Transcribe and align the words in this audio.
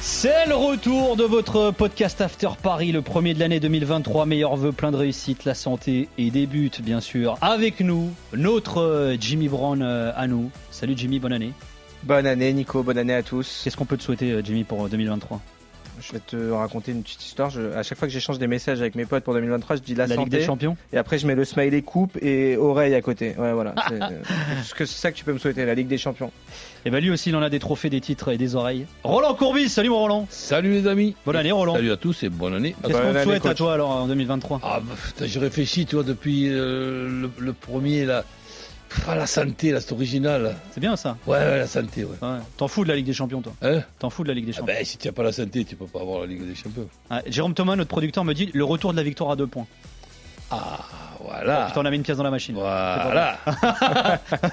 C'est 0.00 0.46
le 0.46 0.54
retour 0.54 1.16
de 1.16 1.24
votre 1.24 1.70
podcast 1.70 2.20
After 2.20 2.50
Paris, 2.62 2.92
le 2.92 3.02
premier 3.02 3.34
de 3.34 3.40
l'année 3.40 3.60
2023. 3.60 4.26
Meilleurs 4.26 4.56
vœux, 4.56 4.72
plein 4.72 4.90
de 4.90 4.96
réussite, 4.96 5.44
la 5.44 5.54
santé 5.54 6.08
et 6.18 6.30
des 6.30 6.46
buts, 6.46 6.70
bien 6.82 7.00
sûr. 7.00 7.36
Avec 7.40 7.80
nous, 7.80 8.12
notre 8.32 8.78
euh, 8.80 9.16
Jimmy 9.18 9.48
Brown 9.48 9.82
euh, 9.82 10.12
à 10.14 10.26
nous. 10.26 10.50
Salut 10.70 10.94
Jimmy, 10.96 11.18
bonne 11.18 11.32
année. 11.32 11.52
Bonne 12.02 12.26
année 12.26 12.52
Nico, 12.52 12.82
bonne 12.82 12.98
année 12.98 13.14
à 13.14 13.22
tous. 13.22 13.62
Qu'est-ce 13.64 13.76
qu'on 13.76 13.84
peut 13.84 13.96
te 13.96 14.02
souhaiter, 14.02 14.30
euh, 14.30 14.42
Jimmy, 14.44 14.64
pour 14.64 14.88
2023 14.88 15.40
Je 16.00 16.12
vais 16.12 16.20
te 16.20 16.50
raconter 16.50 16.92
une 16.92 17.02
petite 17.02 17.24
histoire. 17.24 17.50
Je- 17.50 17.72
à 17.72 17.82
chaque 17.82 17.98
fois 17.98 18.06
que 18.08 18.12
j'échange 18.12 18.38
des 18.38 18.46
messages 18.46 18.80
avec 18.80 18.94
mes 18.94 19.06
potes 19.06 19.24
pour 19.24 19.34
2023, 19.34 19.76
je 19.76 19.80
dis 19.82 19.94
la, 19.94 20.06
La 20.06 20.16
Ligue 20.16 20.28
des 20.28 20.42
Champions 20.42 20.76
Et 20.92 20.98
après, 20.98 21.18
je 21.18 21.26
mets 21.26 21.34
le 21.34 21.44
smiley 21.44 21.82
coupe 21.82 22.16
et 22.22 22.56
oreille 22.56 22.94
à 22.94 23.00
côté. 23.02 23.34
Ouais, 23.38 23.52
voilà. 23.52 23.74
C'est 23.88 24.74
que 24.74 24.84
c'est 24.84 24.98
ça 25.00 25.10
que 25.12 25.16
tu 25.16 25.24
peux 25.24 25.32
me 25.32 25.38
souhaiter, 25.38 25.64
la 25.64 25.74
Ligue 25.74 25.88
des 25.88 25.98
Champions. 25.98 26.30
Et 26.84 26.90
bah 26.90 27.00
lui 27.00 27.10
aussi, 27.10 27.30
il 27.30 27.36
en 27.36 27.42
a 27.42 27.50
des 27.50 27.58
trophées, 27.58 27.90
des 27.90 28.00
titres 28.00 28.30
et 28.30 28.38
des 28.38 28.54
oreilles. 28.54 28.86
Roland 29.02 29.34
Courbis, 29.34 29.68
salut 29.68 29.88
mon 29.88 29.98
Roland. 29.98 30.26
Salut 30.30 30.70
les 30.72 30.86
amis. 30.86 31.16
Bonne 31.24 31.36
année, 31.36 31.50
Roland. 31.52 31.74
Salut 31.74 31.90
à 31.90 31.96
tous 31.96 32.22
et 32.22 32.28
bonne 32.28 32.54
année. 32.54 32.76
Qu'est-ce 32.82 32.92
Bonne 32.92 33.12
qu'on 33.12 33.18
te 33.18 33.22
souhaite 33.24 33.46
à 33.46 33.54
toi 33.54 33.72
alors 33.74 33.90
en 33.90 34.06
2023 34.06 34.60
Ah, 34.62 34.80
bah, 34.82 34.94
réfléchis, 35.40 35.86
tu 35.86 35.96
vois, 35.96 36.04
depuis 36.04 36.48
euh, 36.48 37.08
le, 37.08 37.30
le 37.38 37.52
premier, 37.52 38.04
là. 38.04 38.24
Ah, 39.08 39.14
la 39.14 39.26
santé, 39.26 39.72
là, 39.72 39.80
c'est 39.80 39.92
original. 39.92 40.56
C'est 40.70 40.80
bien 40.80 40.96
ça. 40.96 41.16
Ouais, 41.26 41.38
ouais, 41.38 41.58
la 41.58 41.66
santé, 41.66 42.04
ouais. 42.04 42.16
Ouais. 42.22 42.38
T'en 42.56 42.68
fous 42.68 42.84
de 42.84 42.88
la 42.88 42.96
Ligue 42.96 43.06
des 43.06 43.12
Champions, 43.12 43.40
toi 43.42 43.52
Hein 43.62 43.80
T'en 43.98 44.10
fous 44.10 44.22
de 44.22 44.28
la 44.28 44.34
Ligue 44.34 44.46
des 44.46 44.52
ah 44.52 44.58
Champions 44.60 44.74
ben, 44.74 44.84
si 44.84 44.96
tu 44.96 45.06
n'as 45.08 45.12
pas 45.12 45.22
la 45.22 45.32
santé, 45.32 45.64
tu 45.64 45.76
peux 45.76 45.86
pas 45.86 46.00
avoir 46.00 46.20
la 46.20 46.26
Ligue 46.26 46.46
des 46.46 46.54
Champions. 46.54 46.88
Ah, 47.10 47.22
Jérôme 47.26 47.54
Thomas, 47.54 47.76
notre 47.76 47.90
producteur, 47.90 48.24
me 48.24 48.32
dit 48.32 48.50
le 48.54 48.64
retour 48.64 48.92
de 48.92 48.96
la 48.96 49.02
victoire 49.02 49.30
à 49.32 49.36
deux 49.36 49.46
points. 49.46 49.66
Ah, 50.50 50.78
voilà. 51.20 51.66
Putain, 51.66 51.80
on 51.80 51.84
a 51.84 51.90
mis 51.90 51.96
une 51.96 52.02
pièce 52.04 52.16
dans 52.16 52.22
la 52.24 52.30
machine. 52.30 52.54
Voilà. 52.54 53.38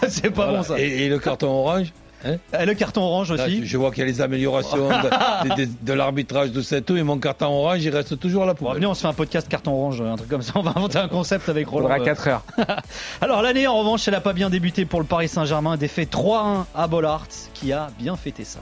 C'est 0.07 0.31
pas 0.31 0.45
Voilà. 0.45 0.57
bon 0.57 0.63
ça. 0.63 0.79
Et, 0.79 1.05
et 1.05 1.09
le 1.09 1.19
carton 1.19 1.47
orange 1.47 1.93
Et 2.25 2.65
le 2.65 2.73
carton 2.73 3.01
orange 3.01 3.33
Là, 3.33 3.45
aussi. 3.45 3.59
je, 3.61 3.65
je 3.65 3.77
vois 3.77 3.91
qu'il 3.91 3.99
y 3.99 4.03
a 4.03 4.05
les 4.09 4.21
améliorations 4.21 4.87
de, 4.89 5.49
de- 5.55 5.65
de- 5.65 5.69
de 5.81 5.93
l'arbitrage 5.93 6.51
de 6.51 6.61
cette 6.61 6.89
eau 6.91 6.95
et 6.95 7.03
mon 7.03 7.17
carton 7.17 7.47
orange, 7.47 7.83
il 7.83 7.89
reste 7.93 8.17
toujours 8.19 8.43
à 8.43 8.45
la 8.45 8.53
Bon, 8.53 8.71
venez, 8.73 8.85
on 8.85 8.93
se 8.93 9.01
fait 9.01 9.07
un 9.07 9.13
podcast 9.13 9.47
carton 9.49 9.71
orange, 9.71 10.01
un 10.01 10.15
truc 10.15 10.29
comme 10.29 10.41
ça. 10.41 10.53
On 10.57 10.61
va 10.61 10.71
inventer 10.75 10.97
un 10.99 11.07
concept 11.09 11.49
avec 11.49 11.67
Roland. 11.67 11.89
Euh, 11.91 12.03
4 12.03 12.27
heures. 12.29 12.43
Alors 13.21 13.41
l'année, 13.41 13.67
en 13.67 13.77
revanche, 13.79 14.07
elle 14.07 14.15
a 14.15 14.21
pas 14.21 14.33
bien 14.33 14.49
débuté 14.49 14.85
pour 14.85 14.99
le 15.01 15.05
Paris 15.05 15.27
Saint-Germain. 15.27 15.75
Défait 15.77 16.05
3-1 16.09 16.65
à 16.75 16.87
Bollard, 16.87 17.27
qui 17.53 17.73
a 17.73 17.89
bien 17.99 18.15
fêté 18.15 18.43
ça. 18.45 18.59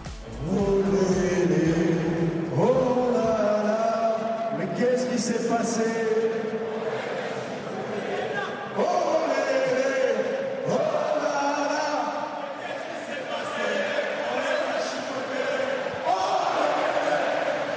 Mais 4.58 4.68
qu'est-ce 4.78 5.06
qui 5.08 5.20
s'est 5.20 5.48
passé 5.48 5.84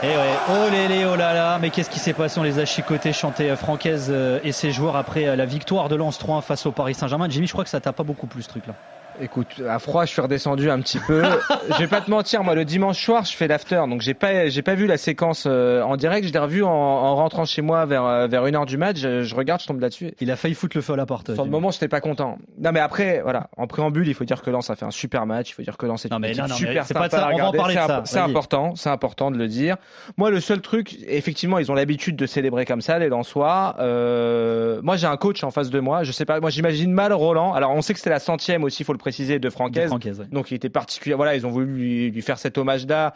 Et 0.03 0.07
ouais, 0.09 0.34
oh 0.49 0.71
lélé, 0.71 1.05
oh 1.05 1.17
là 1.17 1.35
là, 1.35 1.59
mais 1.59 1.71
qu'est-ce 1.71 1.91
qui 1.91 1.99
s'est 1.99 2.13
passé? 2.13 2.39
On 2.39 2.43
les 2.43 2.59
a 2.59 2.65
chicotés, 2.65 3.13
chantait 3.13 3.51
euh, 3.51 3.57
Francaise 3.57 4.09
euh, 4.11 4.41
et 4.43 4.53
ses 4.53 4.73
joueurs 4.73 4.97
après 4.97 5.27
euh, 5.27 5.37
la 5.37 5.47
victoire 5.47 5.89
de 5.89 5.97
Lens 5.97 6.19
3 6.19 6.43
face 6.43 6.67
au 6.67 6.73
Paris 6.73 6.95
Saint-Germain. 6.95 7.29
Jimmy, 7.29 7.47
je 7.47 7.53
crois 7.53 7.65
que 7.65 7.71
ça 7.71 7.81
t'a 7.81 7.93
pas 7.93 8.03
beaucoup 8.03 8.27
plu 8.27 8.43
ce 8.43 8.49
truc-là. 8.49 8.75
Écoute, 9.21 9.63
à 9.69 9.79
froid, 9.79 10.05
je 10.05 10.11
suis 10.11 10.21
redescendu 10.21 10.71
un 10.71 10.81
petit 10.81 10.99
peu. 10.99 11.23
je 11.71 11.79
vais 11.79 11.87
pas 11.87 12.01
te 12.01 12.11
mentir, 12.11 12.43
moi, 12.43 12.55
le 12.55 12.65
dimanche 12.65 13.03
soir, 13.03 13.25
je 13.25 13.35
fais 13.35 13.47
l'after, 13.47 13.83
donc 13.89 14.01
j'ai 14.01 14.15
pas, 14.15 14.49
j'ai 14.49 14.63
pas 14.63 14.75
vu 14.75 14.87
la 14.87 14.97
séquence 14.97 15.45
euh, 15.47 15.83
en 15.83 15.97
direct. 15.97 16.27
Je 16.27 16.33
l'ai 16.33 16.39
revu 16.39 16.65
en, 16.65 16.69
en 16.71 17.15
rentrant 17.17 17.45
chez 17.45 17.63
moi 17.63 17.87
vers 17.87 18.05
euh, 18.05 18.27
vers 18.27 18.47
une 18.47 18.57
heure 18.57 18.67
du 18.67 18.77
match. 18.77 18.97
Je, 18.99 19.23
je 19.23 19.35
regarde, 19.35 19.61
je 19.61 19.67
tombe 19.67 19.81
là-dessus. 19.81 20.13
Il 20.21 20.31
a 20.31 20.37
failli 20.37 20.55
foutre 20.55 20.77
le 20.77 20.83
feu 20.83 20.95
à 20.95 20.97
la 20.97 21.07
porte. 21.07 21.33
Sur 21.35 21.45
le 21.45 21.51
moment, 21.51 21.71
j'étais 21.71 21.89
pas 21.89 22.01
content. 22.01 22.39
Non, 22.59 22.71
mais 22.73 22.81
après, 22.81 23.21
voilà, 23.23 23.49
en 23.57 23.67
préambule, 23.67 24.09
il 24.09 24.15
faut 24.15 24.25
dire 24.25 24.43
que 24.43 24.51
Lens 24.51 24.69
a 24.71 24.75
fait 24.77 24.85
un 24.85 24.91
super 24.91 25.27
match. 25.27 25.51
Il 25.51 25.55
faut 25.55 25.63
dire 25.63 25.77
que 25.77 25.87
Lens 25.87 26.05
est 26.05 26.11
Non, 26.11 26.17
une 26.17 26.23
mais 26.23 26.29
équipe 26.31 26.43
non, 26.43 26.49
non, 26.49 26.55
mais 26.55 26.67
super 26.67 26.85
c'est 26.85 26.95
pas 26.95 27.09
sympa 27.09 27.17
de 27.17 27.21
ça, 27.23 27.27
à 27.29 27.33
on 27.33 27.37
va 27.39 27.45
en 27.45 27.51
regarder. 27.51 27.59
parler 27.77 28.03
de 28.03 28.07
C'est 28.09 28.19
imp- 28.19 28.31
important, 28.31 28.75
c'est 28.75 28.91
important 28.91 29.31
de 29.31 29.37
le 29.39 29.47
dire. 29.49 29.77
Moi, 30.17 30.31
le 30.31 30.41
seul 30.41 30.61
truc, 30.61 30.97
effectivement, 31.07 31.59
ils 31.59 31.71
ont 31.71 31.75
l'habitude 31.75 32.17
de 32.17 32.27
célébrer 32.27 32.65
comme 32.65 32.81
ça, 32.81 32.99
les 32.99 33.09
Lensois. 33.09 33.77
Euh, 33.79 34.81
moi, 34.83 34.97
j'ai 34.97 35.07
un 35.07 35.17
coach 35.17 35.45
en 35.45 35.51
face 35.51 35.71
de 35.71 35.81
moi. 35.81 36.03
Je 36.03 36.13
sais 36.13 36.25
pas, 36.25 36.41
moi, 36.41 36.51
j'imagine 36.51 36.93
mal 36.93 37.13
Roland. 37.13 37.53
Alors, 37.55 37.71
on 37.73 37.83
sait 37.83 37.93
que 37.93 37.99
c'était 38.01 38.11
la 38.11 38.19
centième 38.19 38.65
aussi, 38.65 38.83
il 38.83 38.87
faut 38.87 38.93
le 38.93 38.99
préciser, 39.05 39.35
de 39.39 39.49
De 39.49 39.51
Francaise. 39.51 39.93
Ouais. 39.93 40.27
Donc 40.33 40.51
il 40.51 40.55
était 40.55 40.71
particulier. 40.71 41.15
Voilà, 41.15 41.37
ils 41.37 41.47
ont 41.47 41.51
voulu 41.51 41.67
lui, 41.67 42.11
lui 42.11 42.23
faire 42.23 42.39
cet 42.39 42.57
hommage-là, 42.59 43.15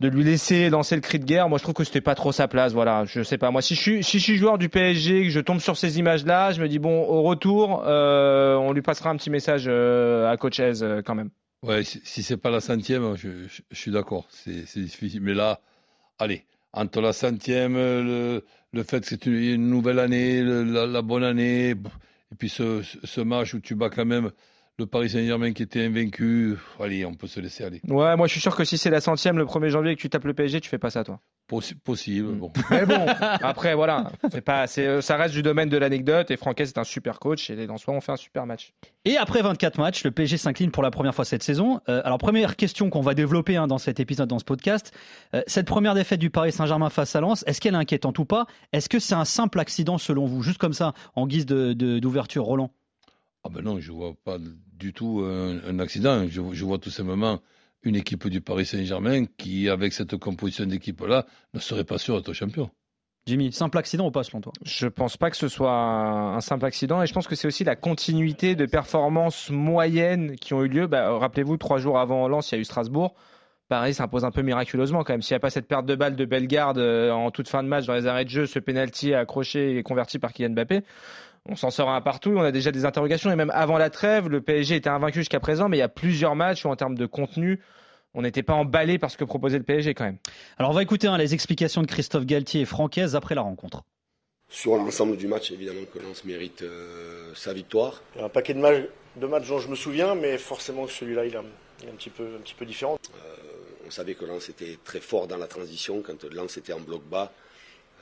de 0.00 0.08
lui 0.08 0.24
laisser 0.24 0.68
lancer 0.68 0.94
le 0.96 1.00
cri 1.00 1.18
de 1.20 1.24
guerre. 1.24 1.48
Moi, 1.48 1.58
je 1.58 1.62
trouve 1.62 1.74
que 1.74 1.84
c'était 1.84 2.00
pas 2.00 2.14
trop 2.16 2.32
sa 2.32 2.48
place. 2.48 2.72
Voilà, 2.72 3.04
je 3.04 3.22
sais 3.22 3.38
pas. 3.38 3.50
Moi, 3.52 3.62
si 3.62 3.74
je 3.76 3.80
suis, 3.80 4.02
si 4.04 4.18
je 4.18 4.24
suis 4.24 4.36
joueur 4.36 4.58
du 4.58 4.68
PSG, 4.68 5.22
que 5.24 5.30
je 5.30 5.40
tombe 5.40 5.60
sur 5.60 5.76
ces 5.76 5.98
images-là, 6.00 6.52
je 6.52 6.60
me 6.60 6.68
dis 6.68 6.78
bon, 6.80 7.02
au 7.04 7.22
retour, 7.22 7.84
euh, 7.86 8.56
on 8.56 8.72
lui 8.72 8.82
passera 8.82 9.10
un 9.10 9.16
petit 9.16 9.30
message 9.30 9.64
euh, 9.68 10.28
à 10.30 10.36
Coach 10.36 10.58
Hez, 10.58 10.82
euh, 10.82 11.02
quand 11.04 11.14
même. 11.14 11.30
Ouais, 11.62 11.84
si, 11.84 12.00
si 12.04 12.22
c'est 12.24 12.36
pas 12.36 12.50
la 12.50 12.60
centième, 12.60 13.16
je, 13.16 13.28
je- 13.48 13.62
je 13.70 13.76
suis 13.78 13.92
d'accord. 13.92 14.26
C'est 14.30 14.66
c'est 14.66 14.80
difficile. 14.80 15.20
Mais 15.22 15.34
là, 15.34 15.60
allez, 16.18 16.44
entre 16.72 17.00
la 17.00 17.12
centième, 17.12 17.74
le, 17.76 18.42
le 18.72 18.82
fait 18.82 19.00
que 19.02 19.06
c'est 19.06 19.24
une, 19.26 19.34
une 19.34 19.68
nouvelle 19.70 20.00
année, 20.00 20.42
le- 20.42 20.64
la, 20.64 20.86
la 20.86 21.02
bonne 21.02 21.22
année, 21.22 21.70
et 21.70 22.34
puis 22.36 22.48
ce, 22.48 22.82
ce 23.04 23.20
match 23.20 23.54
où 23.54 23.60
tu 23.60 23.76
bats 23.76 23.90
quand 23.90 24.04
même 24.06 24.30
le 24.78 24.86
Paris 24.86 25.10
Saint-Germain 25.10 25.52
qui 25.52 25.62
était 25.62 25.84
invaincu, 25.84 26.56
allez, 26.80 27.04
on 27.04 27.14
peut 27.14 27.26
se 27.26 27.40
laisser 27.40 27.62
aller. 27.64 27.80
Ouais, 27.88 28.16
moi, 28.16 28.26
je 28.26 28.32
suis 28.32 28.40
sûr 28.40 28.56
que 28.56 28.64
si 28.64 28.78
c'est 28.78 28.90
la 28.90 29.00
centième 29.00 29.36
le 29.38 29.44
1er 29.44 29.68
janvier 29.68 29.92
et 29.92 29.96
que 29.96 30.00
tu 30.00 30.08
tapes 30.08 30.24
le 30.24 30.32
PSG, 30.34 30.60
tu 30.60 30.68
fais 30.70 30.78
pas 30.78 30.90
ça, 30.90 31.04
toi. 31.04 31.20
Possi- 31.50 31.74
possible, 31.74 32.28
Mm. 32.28 32.38
bon. 32.38 32.52
Mais 32.70 32.86
bon, 32.86 33.04
après, 33.42 33.74
voilà, 33.74 34.10
c'est 34.30 34.40
pas, 34.40 34.66
c'est, 34.66 34.86
euh, 34.86 35.00
ça 35.02 35.16
reste 35.16 35.34
du 35.34 35.42
domaine 35.42 35.68
de 35.68 35.76
l'anecdote. 35.76 36.30
Et 36.30 36.36
Franquet, 36.38 36.64
c'est 36.64 36.78
un 36.78 36.84
super 36.84 37.18
coach 37.18 37.50
et 37.50 37.56
les 37.56 37.66
Lensois 37.66 37.92
ont 37.94 38.00
fait 38.00 38.12
un 38.12 38.16
super 38.16 38.46
match. 38.46 38.72
Et 39.04 39.16
après 39.18 39.42
24 39.42 39.76
matchs, 39.78 40.04
le 40.04 40.10
PSG 40.10 40.38
s'incline 40.38 40.70
pour 40.70 40.82
la 40.82 40.90
première 40.90 41.14
fois 41.14 41.24
cette 41.26 41.42
saison. 41.42 41.80
Euh, 41.90 42.00
alors 42.04 42.18
première 42.18 42.56
question 42.56 42.88
qu'on 42.88 43.02
va 43.02 43.12
développer 43.14 43.56
hein, 43.56 43.66
dans 43.66 43.78
cet 43.78 44.00
épisode, 44.00 44.28
dans 44.28 44.38
ce 44.38 44.44
podcast. 44.44 44.92
Euh, 45.34 45.42
cette 45.46 45.66
première 45.66 45.94
défaite 45.94 46.20
du 46.20 46.30
Paris 46.30 46.52
Saint-Germain 46.52 46.88
face 46.88 47.14
à 47.14 47.20
Lens, 47.20 47.44
est-ce 47.46 47.60
qu'elle 47.60 47.74
est 47.74 47.78
inquiétante 47.78 48.18
ou 48.18 48.24
pas? 48.24 48.46
Est-ce 48.72 48.88
que 48.88 48.98
c'est 49.00 49.14
un 49.14 49.24
simple 49.26 49.60
accident 49.60 49.98
selon 49.98 50.24
vous? 50.24 50.42
Juste 50.42 50.58
comme 50.58 50.72
ça, 50.72 50.94
en 51.14 51.26
guise 51.26 51.44
de- 51.44 51.72
de- 51.74 51.98
d'ouverture, 51.98 52.44
Roland 52.44 52.70
Ah 53.44 53.48
ben 53.50 53.62
non, 53.62 53.80
je 53.80 53.90
vois 53.92 54.14
pas 54.24 54.38
du 54.78 54.92
tout 54.92 55.22
un, 55.24 55.58
un 55.66 55.78
accident. 55.78 56.26
Je, 56.28 56.40
je 56.52 56.64
vois 56.64 56.78
tout 56.78 56.90
simplement 56.90 57.40
une 57.82 57.96
équipe 57.96 58.28
du 58.28 58.40
Paris 58.40 58.66
Saint-Germain 58.66 59.24
qui, 59.36 59.68
avec 59.68 59.92
cette 59.92 60.16
composition 60.16 60.64
d'équipe-là, 60.66 61.26
ne 61.52 61.58
serait 61.58 61.84
pas 61.84 61.98
sûr 61.98 62.16
d'être 62.16 62.32
champion. 62.32 62.70
Jimmy, 63.26 63.52
simple 63.52 63.78
accident 63.78 64.06
ou 64.06 64.10
pas 64.10 64.24
selon 64.24 64.40
toi? 64.40 64.52
Je 64.64 64.88
pense 64.88 65.16
pas 65.16 65.30
que 65.30 65.36
ce 65.36 65.48
soit 65.48 65.72
un, 65.72 66.36
un 66.36 66.40
simple 66.40 66.64
accident 66.64 67.02
et 67.02 67.06
je 67.06 67.12
pense 67.12 67.28
que 67.28 67.36
c'est 67.36 67.46
aussi 67.46 67.62
la 67.62 67.76
continuité 67.76 68.56
de 68.56 68.66
performances 68.66 69.50
moyennes 69.50 70.36
qui 70.36 70.54
ont 70.54 70.64
eu 70.64 70.68
lieu. 70.68 70.86
Bah, 70.88 71.16
Rappelez-vous, 71.18 71.56
trois 71.56 71.78
jours 71.78 71.98
avant 71.98 72.26
Lens, 72.28 72.50
il 72.50 72.56
y 72.56 72.58
a 72.58 72.60
eu 72.60 72.64
Strasbourg. 72.64 73.14
Paris 73.68 73.94
s'impose 73.94 74.24
un 74.24 74.32
peu 74.32 74.42
miraculeusement 74.42 75.04
quand 75.04 75.14
même. 75.14 75.22
S'il 75.22 75.34
n'y 75.34 75.36
a 75.36 75.40
pas 75.40 75.50
cette 75.50 75.66
perte 75.66 75.86
de 75.86 75.94
balle 75.94 76.16
de 76.16 76.24
Bellegarde 76.24 76.78
euh, 76.78 77.10
en 77.10 77.30
toute 77.30 77.48
fin 77.48 77.62
de 77.62 77.68
match 77.68 77.86
dans 77.86 77.94
les 77.94 78.06
arrêts 78.06 78.24
de 78.24 78.30
jeu, 78.30 78.46
ce 78.46 78.58
penalty 78.58 79.14
accroché 79.14 79.78
et 79.78 79.82
converti 79.82 80.18
par 80.18 80.32
Kylian 80.32 80.50
Mbappé, 80.50 80.82
on 81.48 81.56
s'en 81.56 81.70
sort 81.70 81.90
un 81.90 82.00
partout. 82.00 82.34
On 82.36 82.42
a 82.42 82.52
déjà 82.52 82.70
des 82.70 82.84
interrogations 82.84 83.30
et 83.30 83.36
même 83.36 83.50
avant 83.54 83.78
la 83.78 83.90
trêve, 83.90 84.28
le 84.28 84.40
PSG 84.40 84.76
était 84.76 84.90
invaincu 84.90 85.20
jusqu'à 85.20 85.40
présent, 85.40 85.68
mais 85.68 85.76
il 85.76 85.80
y 85.80 85.84
a 85.84 85.88
plusieurs 85.88 86.34
matchs 86.36 86.64
où 86.64 86.68
en 86.68 86.76
termes 86.76 86.96
de 86.96 87.06
contenu, 87.06 87.60
on 88.14 88.22
n'était 88.22 88.42
pas 88.42 88.54
emballé 88.54 88.98
par 88.98 89.10
ce 89.10 89.16
que 89.16 89.24
proposait 89.24 89.58
le 89.58 89.64
PSG 89.64 89.94
quand 89.94 90.04
même. 90.04 90.18
Alors 90.58 90.70
on 90.70 90.74
va 90.74 90.82
écouter 90.82 91.08
hein, 91.08 91.18
les 91.18 91.34
explications 91.34 91.82
de 91.82 91.86
Christophe 91.86 92.26
Galtier 92.26 92.62
et 92.62 92.64
Francaise 92.64 93.16
après 93.16 93.34
la 93.34 93.42
rencontre. 93.42 93.82
Sur 94.48 94.76
l'ensemble 94.76 95.16
du 95.16 95.26
match, 95.28 95.50
évidemment 95.50 95.80
que 95.92 95.98
Lens 95.98 96.24
mérite 96.24 96.60
euh, 96.60 97.32
sa 97.34 97.54
victoire. 97.54 98.02
Il 98.14 98.18
y 98.18 98.22
a 98.22 98.26
un 98.26 98.28
paquet 98.28 98.52
de, 98.52 98.60
matchs- 98.60 98.86
de 99.16 99.26
matchs 99.26 99.48
dont 99.48 99.58
je 99.58 99.68
me 99.68 99.74
souviens, 99.74 100.14
mais 100.14 100.36
forcément 100.36 100.86
celui-là, 100.86 101.24
il, 101.24 101.34
est 101.34 101.38
un 101.38 101.94
petit 101.96 102.10
peu, 102.10 102.36
un 102.36 102.42
petit 102.42 102.54
peu 102.54 102.66
différent. 102.66 102.98
Euh, 103.14 103.36
on 103.86 103.90
savait 103.90 104.14
que 104.14 104.26
Lens 104.26 104.50
était 104.50 104.78
très 104.84 105.00
fort 105.00 105.26
dans 105.26 105.38
la 105.38 105.46
transition. 105.46 106.02
Quand 106.02 106.22
Lens 106.24 106.58
était 106.58 106.74
en 106.74 106.80
bloc 106.80 107.02
bas, 107.02 107.32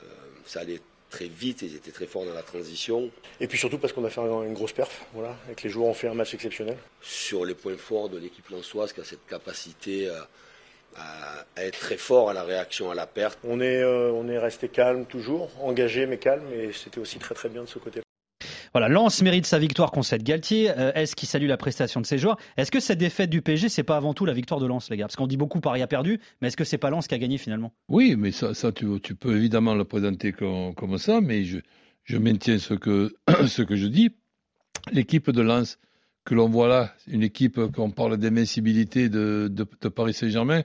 euh, 0.03 0.07
ça 0.45 0.59
allait 0.59 0.81
très 1.11 1.27
vite, 1.27 1.61
ils 1.61 1.75
étaient 1.75 1.91
très 1.91 2.07
forts 2.07 2.25
dans 2.25 2.33
la 2.33 2.41
transition. 2.41 3.11
Et 3.39 3.47
puis 3.47 3.59
surtout 3.59 3.77
parce 3.77 3.93
qu'on 3.93 4.03
a 4.05 4.09
fait 4.09 4.21
un- 4.21 4.43
une 4.43 4.53
grosse 4.53 4.71
perf, 4.73 5.05
voilà, 5.13 5.35
que 5.55 5.61
les 5.63 5.69
joueurs 5.69 5.89
ont 5.89 5.93
fait 5.93 6.07
un 6.07 6.15
match 6.15 6.33
exceptionnel. 6.33 6.77
Sur 7.01 7.45
les 7.45 7.53
points 7.53 7.77
forts 7.77 8.09
de 8.09 8.17
l'équipe 8.17 8.47
lensoise 8.49 8.93
qui 8.93 9.01
a 9.01 9.03
cette 9.03 9.25
capacité 9.27 10.07
euh, 10.07 10.21
à, 10.95 11.45
à 11.55 11.63
être 11.65 11.79
très 11.79 11.97
fort 11.97 12.29
à 12.29 12.33
la 12.33 12.43
réaction 12.43 12.89
à 12.91 12.95
la 12.95 13.05
perte. 13.07 13.37
On 13.43 13.61
est, 13.61 13.81
euh, 13.83 14.11
on 14.11 14.27
est 14.27 14.39
resté 14.39 14.67
calme 14.69 15.05
toujours, 15.05 15.49
engagé 15.61 16.05
mais 16.07 16.17
calme, 16.17 16.43
et 16.53 16.71
c'était 16.73 16.99
aussi 16.99 17.19
très 17.19 17.35
très 17.35 17.49
bien 17.49 17.61
de 17.63 17.67
ce 17.69 17.77
côté-là. 17.79 18.03
Voilà, 18.73 18.87
Lens 18.87 19.21
mérite 19.21 19.45
sa 19.45 19.59
victoire 19.59 19.91
concède 19.91 20.23
Galtier. 20.23 20.69
Euh, 20.69 20.93
Est-ce 20.93 21.15
qu'il 21.15 21.27
salue 21.27 21.47
la 21.47 21.57
prestation 21.57 21.99
de 21.99 22.05
ses 22.05 22.17
joueurs? 22.17 22.37
Est-ce 22.55 22.71
que 22.71 22.79
cette 22.79 22.99
défaite 22.99 23.29
du 23.29 23.41
PSG, 23.41 23.67
c'est 23.67 23.83
pas 23.83 23.97
avant 23.97 24.13
tout 24.13 24.25
la 24.25 24.33
victoire 24.33 24.61
de 24.61 24.65
Lens, 24.65 24.89
les 24.89 24.95
gars? 24.95 25.05
Parce 25.05 25.17
qu'on 25.17 25.27
dit 25.27 25.35
beaucoup 25.35 25.59
Paris 25.59 25.81
a 25.81 25.87
perdu, 25.87 26.21
mais 26.41 26.47
est-ce 26.47 26.55
que 26.55 26.63
c'est 26.63 26.77
pas 26.77 26.89
Lens 26.89 27.07
qui 27.07 27.13
a 27.13 27.17
gagné 27.17 27.37
finalement? 27.37 27.73
Oui, 27.89 28.15
mais 28.17 28.31
ça, 28.31 28.53
tu, 28.71 29.15
peux 29.15 29.35
évidemment 29.35 29.75
le 29.75 29.83
présenter 29.83 30.31
comme, 30.31 30.97
ça, 30.97 31.19
mais 31.19 31.43
je, 31.43 32.17
maintiens 32.17 32.57
ce 32.59 32.73
que, 32.73 33.75
je 33.75 33.87
dis. 33.87 34.11
L'équipe 34.93 35.29
de 35.29 35.41
Lens, 35.41 35.77
que 36.23 36.33
l'on 36.33 36.47
voit 36.47 36.69
là, 36.69 36.93
une 37.07 37.23
équipe, 37.23 37.59
quand 37.73 37.83
on 37.83 37.91
parle 37.91 38.17
d'invincibilité 38.17 39.09
de, 39.09 39.51
de 39.51 39.89
Paris 39.89 40.13
Saint-Germain, 40.13 40.63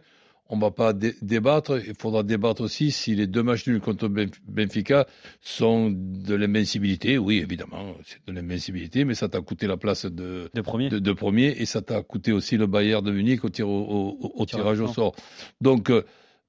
on 0.48 0.56
ne 0.56 0.60
va 0.60 0.70
pas 0.70 0.92
dé- 0.92 1.14
débattre. 1.22 1.80
Il 1.86 1.94
faudra 1.98 2.22
débattre 2.22 2.62
aussi 2.62 2.90
si 2.92 3.14
les 3.14 3.26
deux 3.26 3.42
matchs 3.42 3.66
nuls 3.66 3.80
contre 3.80 4.08
Benf- 4.08 4.38
Benfica 4.48 5.06
sont 5.40 5.90
de 5.92 6.34
l'invincibilité. 6.34 7.18
Oui, 7.18 7.38
évidemment, 7.38 7.94
c'est 8.04 8.18
de 8.26 8.32
l'invincibilité, 8.32 9.04
mais 9.04 9.14
ça 9.14 9.28
t'a 9.28 9.40
coûté 9.40 9.66
la 9.66 9.76
place 9.76 10.06
de, 10.06 10.50
De 10.54 10.60
premier. 10.60 10.88
de, 10.88 10.98
de 10.98 11.12
premier 11.12 11.48
et 11.58 11.66
ça 11.66 11.82
t'a 11.82 12.02
coûté 12.02 12.32
aussi 12.32 12.56
le 12.56 12.66
Bayern 12.66 13.04
de 13.04 13.10
Munich 13.10 13.44
au, 13.44 13.48
tir, 13.48 13.68
au, 13.68 14.18
au- 14.20 14.32
au 14.34 14.46
tirage 14.46 14.80
au 14.80 14.86
sort. 14.88 15.14
Donc, 15.60 15.90
euh, 15.90 16.04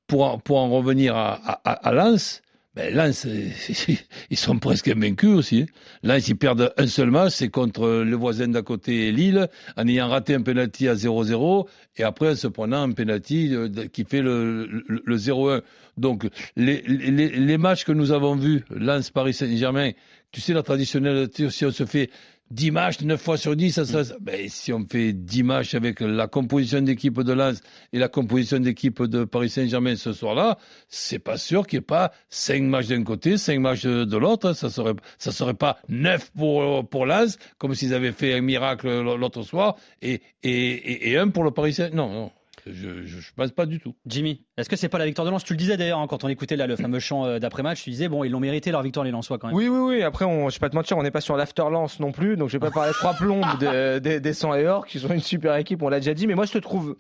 pour 0.06 0.24
en, 0.26 0.38
pour 0.40 0.58
en 0.58 0.70
revenir 0.70 1.16
à, 1.16 1.34
à, 1.34 1.72
à 1.72 1.92
Lens, 1.92 2.42
ben 2.78 2.94
Lens, 2.94 3.28
ils 4.30 4.38
sont 4.38 4.60
presque 4.60 4.88
invaincus 4.88 5.30
aussi. 5.32 5.62
hein. 5.64 5.66
Lens, 6.04 6.28
ils 6.28 6.36
perdent 6.36 6.74
un 6.78 6.86
seul 6.88 7.10
match, 7.10 7.34
c'est 7.34 7.50
contre 7.50 8.04
le 8.04 8.16
voisin 8.16 8.48
d'à 8.50 8.62
côté, 8.62 9.12
Lille, 9.12 9.50
en 9.76 9.88
ayant 9.88 10.08
raté 10.08 10.36
un 10.36 10.42
penalty 10.42 10.88
à 10.88 10.94
0-0 10.94 11.68
et 11.98 12.04
après 12.04 12.32
en 12.32 12.36
se 12.36 12.48
prenant 12.48 12.84
un 12.84 12.92
penalty 12.92 13.50
euh, 13.56 13.68
qui 13.92 14.06
fait 14.06 14.22
le, 14.22 14.68
le, 14.68 15.02
le 15.04 15.18
0-1. 15.18 15.62
Donc, 15.98 16.30
les, 16.56 16.82
les, 16.84 17.58
matchs 17.58 17.84
que 17.84 17.92
nous 17.92 18.12
avons 18.12 18.36
vus, 18.36 18.64
Lens, 18.70 19.10
Paris 19.10 19.34
Saint-Germain, 19.34 19.92
tu 20.32 20.42
sais, 20.42 20.54
la 20.54 20.62
traditionnelle, 20.62 21.28
si 21.50 21.66
on 21.66 21.72
se 21.72 21.86
fait 21.86 22.12
10 22.52 22.72
matchs, 22.72 23.02
9 23.02 23.22
fois 23.22 23.38
sur 23.38 23.56
10, 23.56 23.72
ça, 23.72 23.86
ça, 23.86 24.04
ça- 24.04 24.16
ben, 24.22 24.48
si 24.48 24.72
on 24.72 24.86
fait 24.90 25.12
10 25.14 25.44
matchs 25.44 25.76
avec 25.76 26.00
la 26.00 26.28
composition 26.28 26.82
d'équipe 26.82 27.20
de 27.22 27.34
Lens 27.34 27.62
et 27.92 28.00
la 28.00 28.08
composition 28.08 28.60
d'équipe 28.60 29.04
de 29.04 29.26
Paris 29.26 29.50
Saint-Germain 29.50 29.96
ce 29.96 30.14
soir-là, 30.14 30.58
c'est 30.88 31.20
pas 31.20 31.38
sûr 31.38 31.68
qu'il 31.68 31.80
n'y 31.80 31.84
ait 31.84 31.86
pas 31.86 32.12
5 32.30 32.64
matchs 32.64 32.88
d'un 32.88 33.04
côté, 33.04 33.38
5 33.38 33.60
matchs 33.60 33.84
de 33.84 34.18
l'autre. 34.18 34.54
Ça 34.54 34.70
serait, 34.70 34.94
ça 35.18 35.32
serait 35.32 35.54
pas 35.56 35.78
9 35.90 36.32
pour, 36.38 36.88
pour 36.88 37.06
Lens, 37.06 37.38
comme 37.58 37.76
s'ils 37.76 37.94
avaient 37.94 38.12
fait 38.14 38.34
un 38.34 38.42
miracle 38.42 38.88
l'autre 39.02 39.44
soir, 39.44 39.76
et, 40.02 40.22
et, 40.44 40.50
et, 40.52 41.12
et 41.14 41.26
pour 41.34 41.44
le 41.44 41.52
Paris 41.52 41.74
Saint-Germain. 41.74 41.98
Non, 42.08 42.14
non. 42.14 42.32
Je, 42.72 43.32
pense 43.36 43.52
pas 43.52 43.66
du 43.66 43.80
tout. 43.80 43.96
Jimmy, 44.06 44.44
est-ce 44.58 44.70
que 44.70 44.76
c'est 44.76 44.90
pas 44.90 44.98
la 44.98 45.06
victoire 45.06 45.26
de 45.26 45.32
Lens? 45.32 45.44
Tu 45.44 45.54
le 45.54 45.58
disais 45.58 45.78
d'ailleurs 45.78 46.00
hein, 46.00 46.08
quand 46.08 46.24
on 46.24 46.28
écoutait 46.28 46.56
là, 46.56 46.68
le 46.68 46.76
fameux 46.76 47.00
chant 47.00 47.26
euh, 47.26 47.40
d'après-match. 47.40 47.84
Tu 47.84 47.90
disais 47.90 48.08
bon, 48.10 48.24
ils 48.24 48.32
l'ont 48.32 48.40
mérité 48.40 48.72
leur 48.72 48.84
victoire 48.84 49.04
les 49.04 49.12
Lensois 49.12 49.38
quand 49.38 49.48
même. 49.48 49.56
Oui, 49.56 49.68
oui, 49.68 49.80
oui. 49.80 50.04
Après, 50.04 50.26
on, 50.26 50.50
je 50.50 50.56
vais 50.56 50.60
pas 50.60 50.70
te 50.70 50.76
mentir, 50.76 50.98
on 50.98 51.04
n'est 51.04 51.12
pas 51.12 51.22
sur 51.22 51.38
l'after 51.38 51.64
lance 51.72 52.00
non 52.00 52.12
plus, 52.12 52.38
donc 52.38 52.50
je 52.50 52.54
vais 52.54 52.60
pas 52.60 52.72
parler 52.72 52.92
trois 52.94 53.14
plombes 53.14 53.46
de- 53.60 54.00
des 54.00 54.20
des 54.20 54.34
100 54.34 54.56
et 54.56 54.68
or, 54.68 54.86
qui 54.86 55.00
sont 55.00 55.14
une 55.14 55.20
super 55.22 55.56
équipe, 55.56 55.82
on 55.82 55.90
l'a 55.90 56.00
déjà 56.00 56.14
dit. 56.14 56.28
Mais 56.28 56.36
moi, 56.36 56.46
je 56.46 56.54
te 56.54 56.58
trouve, 56.58 56.96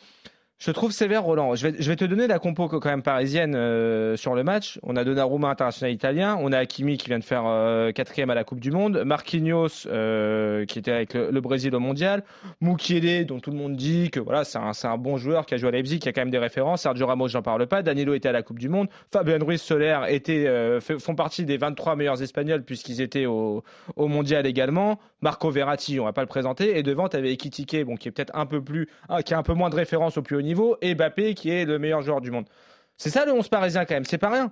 je 0.59 0.71
trouve 0.71 0.91
sévère, 0.91 1.23
Roland. 1.23 1.53
Je 1.53 1.67
vais, 1.67 1.95
te 1.95 2.05
donner 2.05 2.25
la 2.25 2.39
compo 2.39 2.67
quand 2.67 2.83
même 2.83 3.03
parisienne 3.03 3.53
euh, 3.55 4.17
sur 4.17 4.33
le 4.33 4.43
match. 4.43 4.79
On 4.81 4.95
a 4.95 5.03
Donnarumma, 5.03 5.49
international 5.49 5.93
italien. 5.93 6.35
On 6.41 6.51
a 6.51 6.57
Hakimi 6.57 6.97
qui 6.97 7.09
vient 7.09 7.19
de 7.19 7.23
faire 7.23 7.43
euh, 7.45 7.91
quatrième 7.91 8.31
à 8.31 8.35
la 8.35 8.43
Coupe 8.43 8.59
du 8.59 8.71
Monde. 8.71 9.03
Marquinhos 9.05 9.85
euh, 9.85 10.65
qui 10.65 10.79
était 10.79 10.91
avec 10.91 11.13
le, 11.13 11.39
Brésil 11.41 11.75
au 11.75 11.79
Mondial. 11.79 12.23
Mukiele, 12.59 13.27
dont 13.27 13.39
tout 13.39 13.51
le 13.51 13.57
monde 13.57 13.75
dit 13.75 14.09
que 14.09 14.19
voilà, 14.19 14.43
c'est 14.45 14.57
un, 14.57 14.71
un 14.83 14.97
bon 14.97 15.17
joueur 15.17 15.45
qui 15.45 15.53
a 15.53 15.57
joué 15.57 15.69
à 15.69 15.71
Leipzig, 15.73 15.99
qui 15.99 16.09
a 16.09 16.11
quand 16.11 16.21
même 16.21 16.31
des 16.31 16.39
références. 16.39 16.81
Sergio 16.81 17.05
Ramos, 17.05 17.27
j'en 17.27 17.43
parle 17.43 17.67
pas. 17.67 17.83
Danilo 17.83 18.15
était 18.15 18.29
à 18.29 18.31
la 18.33 18.41
Coupe 18.41 18.57
du 18.57 18.67
Monde. 18.67 18.87
Fabien 19.13 19.37
Ruiz 19.39 19.61
Soler 19.61 19.99
était, 20.07 20.79
font 20.99 21.13
partie 21.13 21.45
des 21.45 21.57
23 21.57 21.95
meilleurs 21.95 22.23
Espagnols 22.23 22.63
puisqu'ils 22.63 23.01
étaient 23.01 23.27
au, 23.27 23.63
Mondial 23.95 24.47
également. 24.47 24.99
Marco 25.21 25.51
Verratti, 25.51 25.99
on 25.99 26.05
va 26.05 26.13
pas 26.13 26.21
le 26.21 26.27
présenter. 26.27 26.79
Et 26.79 26.83
devant, 26.83 27.09
tu 27.09 27.17
avais 27.17 27.31
Ekitike, 27.31 27.69
qui 27.69 27.77
est 27.77 28.11
peut-être 28.11 28.35
un 28.35 28.47
peu 28.47 28.63
plus, 28.63 28.89
ah, 29.07 29.21
qui 29.21 29.35
a 29.35 29.37
un 29.37 29.43
peu 29.43 29.53
moins 29.53 29.69
de 29.69 29.75
référence 29.75 30.17
au 30.17 30.23
plus 30.23 30.35
haut 30.35 30.46
niveau. 30.47 30.77
Et 30.81 30.95
Mbappé, 30.95 31.33
qui 31.35 31.49
est 31.51 31.65
le 31.65 31.77
meilleur 31.77 32.01
joueur 32.01 32.21
du 32.21 32.31
monde. 32.31 32.45
C'est 32.97 33.09
ça 33.11 33.25
le 33.25 33.31
11 33.33 33.47
parisien 33.49 33.85
quand 33.85 33.93
même, 33.93 34.05
c'est 34.05 34.17
pas 34.17 34.31
rien. 34.31 34.51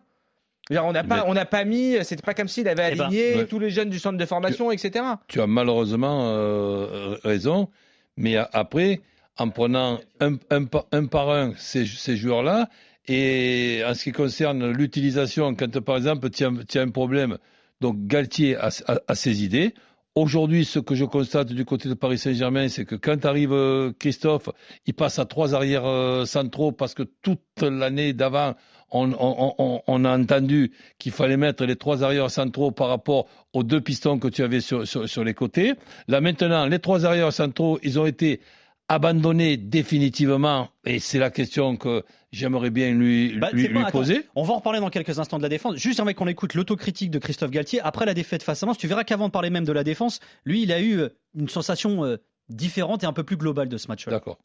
On 0.71 0.91
n'a 0.93 1.03
pas, 1.03 1.17
Mais- 1.17 1.23
on 1.27 1.33
n'a 1.33 1.45
pas 1.45 1.63
mis, 1.63 1.95
c'était 2.03 2.21
pas 2.23 2.33
comme 2.33 2.47
s'il 2.47 2.67
avait 2.67 2.89
Eh 2.91 2.95
ben, 2.95 3.05
aligné 3.05 3.35
ouais. 3.35 3.45
tous 3.45 3.59
les 3.59 3.69
jeunes 3.69 3.89
du 3.89 3.99
centre 3.99 4.17
de 4.17 4.25
formation, 4.25 4.71
etc. 4.71 5.03
Tu 5.27 5.39
as 5.41 5.45
malheureusement 5.47 6.27
euh, 6.29 7.15
raison, 7.23 7.69
mais 8.17 8.35
après, 8.53 9.01
en 9.37 9.49
prenant 9.49 9.99
un, 10.19 10.37
un 10.49 10.63
par- 10.65 10.85
un 10.91 11.05
par 11.05 11.29
un 11.29 11.53
ces, 11.57 11.85
ces 11.85 12.17
joueurs-là, 12.17 12.69
et 13.07 13.83
en 13.87 13.93
ce 13.93 14.03
qui 14.05 14.11
concerne 14.11 14.71
l'utilisation, 14.71 15.53
quand 15.55 15.79
par 15.81 15.97
exemple 15.97 16.29
tu 16.31 16.43
as, 16.45 16.51
tu 16.67 16.79
as 16.79 16.81
un 16.81 16.89
problème, 16.89 17.37
donc 17.81 18.07
Galtier 18.07 18.55
a, 18.55 18.69
a- 18.87 18.99
a 19.07 19.15
ses 19.15 19.43
idées. 19.43 19.73
Aujourd'hui, 20.17 20.63
ce 20.63 20.79
que 20.79 20.95
je 20.95 21.03
constate 21.03 21.51
du 21.51 21.65
côté 21.65 21.89
de 21.89 21.93
Paris 21.93 22.17
Saint-Germain, 22.17 22.69
c'est 22.69 22.85
que 22.85 22.95
quand 22.95 23.25
arrive 23.25 23.51
euh, 23.51 23.91
Christophe, 23.99 24.47
il 24.85 24.93
passe 24.93 25.19
à 25.19 25.25
trois 25.25 25.53
arrières 25.53 25.85
euh, 25.85 26.23
centraux 26.23 26.71
parce 26.71 26.93
que 26.93 27.03
toute 27.03 27.41
l'année 27.61 28.13
d'avant, 28.13 28.53
on, 28.91 29.11
on- 29.11 29.53
on- 29.57 29.81
on 29.85 30.05
a 30.05 30.17
entendu 30.17 30.71
qu'il 30.99 31.11
fallait 31.11 31.35
mettre 31.35 31.65
les 31.65 31.75
trois 31.75 32.01
arrières 32.01 32.31
centraux 32.31 32.71
par 32.71 32.87
rapport 32.87 33.27
aux 33.51 33.63
deux 33.63 33.81
pistons 33.81 34.17
que 34.17 34.29
tu 34.29 34.41
avais 34.41 34.61
sur, 34.61 34.87
sur, 34.87 35.09
sur 35.09 35.25
les 35.25 35.33
côtés. 35.33 35.73
Là 36.07 36.21
maintenant, 36.21 36.65
les 36.65 36.79
trois 36.79 37.05
arrières 37.05 37.33
centraux, 37.33 37.77
ils 37.83 37.99
ont 37.99 38.05
été 38.05 38.39
abandonnés 38.87 39.57
définitivement, 39.57 40.69
et 40.85 40.99
c'est 40.99 41.17
la 41.19 41.31
question 41.31 41.75
que 41.75 42.03
j'aimerais 42.31 42.69
bien 42.69 42.91
lui, 42.93 43.37
Bah, 43.39 43.49
lui, 43.51 43.67
attends, 43.77 43.91
poser. 43.91 44.25
on 44.35 44.43
va 44.43 44.53
en 44.53 44.57
reparler 44.57 44.79
dans 44.79 44.89
quelques 44.89 45.17
instants 45.19 45.37
de 45.37 45.43
la 45.43 45.49
défense. 45.49 45.75
Juste 45.77 45.99
avec 45.99 46.17
qu'on 46.17 46.27
écoute 46.27 46.53
l'autocritique 46.53 47.09
de 47.09 47.17
Christophe 47.19 47.49
Galtier 47.51 47.81
après 47.81 48.05
la 48.05 48.13
défaite 48.13 48.43
face 48.43 48.61
à 48.61 48.65
Lens. 48.67 48.77
Tu 48.77 48.87
verras 48.87 49.03
qu'avant 49.03 49.27
de 49.27 49.31
parler 49.31 49.49
même 49.49 49.65
de 49.65 49.71
la 49.73 49.83
défense, 49.83 50.19
lui, 50.45 50.61
il 50.63 50.71
a 50.71 50.79
eu 50.79 50.99
euh, 50.99 51.09
une 51.35 51.49
sensation 51.49 52.05
euh, 52.05 52.17
différente 52.49 53.03
et 53.03 53.07
un 53.07 53.13
peu 53.13 53.23
plus 53.23 53.37
globale 53.37 53.69
de 53.69 53.77
ce 53.77 53.87
match-là. 53.87 54.11
D'accord. 54.11 54.37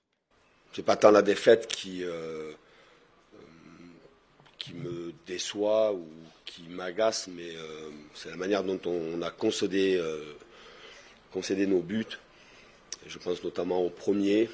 C'est 0.73 0.85
pas 0.85 0.97
tant 0.97 1.11
la 1.11 1.23
défaite 1.23 1.67
qui, 1.67 2.03
euh, 2.05 2.09
euh, 2.09 3.37
qui 4.59 4.73
me 4.75 5.13
déçoit 5.27 5.93
ou 5.93 6.07
qui 6.47 6.63
m'agace, 6.71 7.29
mais 7.35 7.51
euh, 7.57 7.91
c'est 8.15 8.31
la 8.31 8.37
manière 8.37 8.65
dont 8.65 8.81
on 8.87 9.21
a 9.21 9.31
concédé, 9.31 9.97
euh, 9.99 10.23
concédé 11.33 11.67
nos 11.67 11.81
buts. 11.81 12.07
Je 13.07 13.19
pense 13.19 13.43
notamment 13.43 13.81
au 13.83 13.91
premier. 13.91 14.49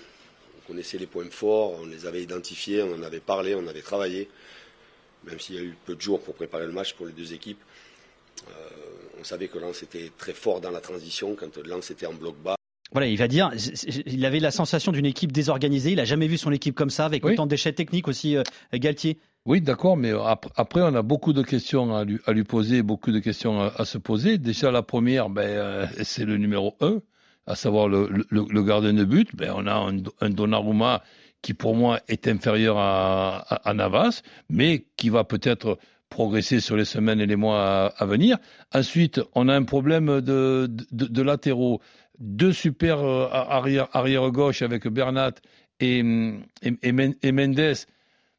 On 0.58 0.66
connaissait 0.72 0.98
les 0.98 1.06
points 1.06 1.30
forts, 1.30 1.78
on 1.82 1.86
les 1.86 2.06
avait 2.06 2.22
identifiés, 2.22 2.82
on 2.82 2.94
en 2.94 3.02
avait 3.02 3.20
parlé, 3.20 3.54
on 3.54 3.66
avait 3.66 3.82
travaillé. 3.82 4.28
Même 5.24 5.38
s'il 5.40 5.54
y 5.56 5.58
a 5.58 5.62
eu 5.62 5.76
peu 5.84 5.94
de 5.94 6.00
jours 6.00 6.20
pour 6.22 6.34
préparer 6.34 6.66
le 6.66 6.72
match 6.72 6.94
pour 6.94 7.06
les 7.06 7.12
deux 7.12 7.32
équipes. 7.32 7.60
Euh, 8.48 8.52
on 9.20 9.24
savait 9.24 9.48
que 9.48 9.58
Lens 9.58 9.82
était 9.82 10.10
très 10.18 10.32
fort 10.34 10.60
dans 10.60 10.70
la 10.70 10.80
transition 10.80 11.34
quand 11.38 11.56
Lens 11.66 11.90
était 11.90 12.06
en 12.06 12.14
bloc 12.14 12.36
bas. 12.42 12.54
Voilà, 12.92 13.08
il 13.08 13.16
va 13.18 13.26
dire, 13.26 13.50
il 14.06 14.24
avait 14.24 14.38
la 14.38 14.52
sensation 14.52 14.92
d'une 14.92 15.06
équipe 15.06 15.32
désorganisée. 15.32 15.90
Il 15.92 16.00
a 16.00 16.04
jamais 16.04 16.28
vu 16.28 16.38
son 16.38 16.52
équipe 16.52 16.74
comme 16.76 16.90
ça, 16.90 17.04
avec 17.04 17.24
Oui. 17.24 17.32
autant 17.32 17.46
d'échecs 17.46 17.74
techniques 17.74 18.06
aussi, 18.06 18.36
euh, 18.36 18.42
Galtier. 18.72 19.18
Oui, 19.44 19.60
d'accord, 19.60 19.96
mais 19.96 20.12
ap- 20.12 20.46
après, 20.56 20.82
on 20.82 20.94
a 20.94 21.02
beaucoup 21.02 21.32
de 21.32 21.42
questions 21.42 21.94
à 21.96 22.04
lui, 22.04 22.18
à 22.26 22.32
lui 22.32 22.44
poser, 22.44 22.82
beaucoup 22.82 23.10
de 23.10 23.18
questions 23.18 23.60
à, 23.60 23.72
à 23.76 23.84
se 23.84 23.98
poser. 23.98 24.38
Déjà, 24.38 24.70
la 24.70 24.82
première, 24.82 25.28
ben, 25.30 25.42
euh, 25.42 25.86
c'est 26.04 26.24
le 26.24 26.36
numéro 26.36 26.76
un, 26.80 27.00
à 27.46 27.54
savoir 27.54 27.88
le, 27.88 28.08
le, 28.30 28.62
gardien 28.62 28.92
de 28.92 29.04
but. 29.04 29.34
Ben, 29.34 29.52
on 29.54 29.66
a 29.66 29.74
un, 29.74 29.96
un 30.20 30.30
Donnarumma 30.30 31.02
qui, 31.42 31.54
pour 31.54 31.76
moi, 31.76 32.00
est 32.08 32.26
inférieur 32.28 32.76
à, 32.78 33.72
Navas, 33.74 34.22
mais 34.50 34.86
qui 34.96 35.10
va 35.10 35.24
peut-être 35.24 35.78
progresser 36.08 36.60
sur 36.60 36.76
les 36.76 36.84
semaines 36.84 37.20
et 37.20 37.26
les 37.26 37.36
mois 37.36 37.94
à, 37.96 38.06
venir. 38.06 38.38
Ensuite, 38.72 39.20
on 39.34 39.48
a 39.48 39.54
un 39.54 39.64
problème 39.64 40.20
de, 40.20 41.22
latéraux. 41.22 41.80
Deux 42.18 42.52
super 42.52 43.00
euh, 43.00 43.28
arrière, 43.30 44.30
gauche 44.30 44.62
avec 44.62 44.88
Bernat 44.88 45.32
et, 45.80 46.02
et 46.62 47.32
Mendes 47.32 47.76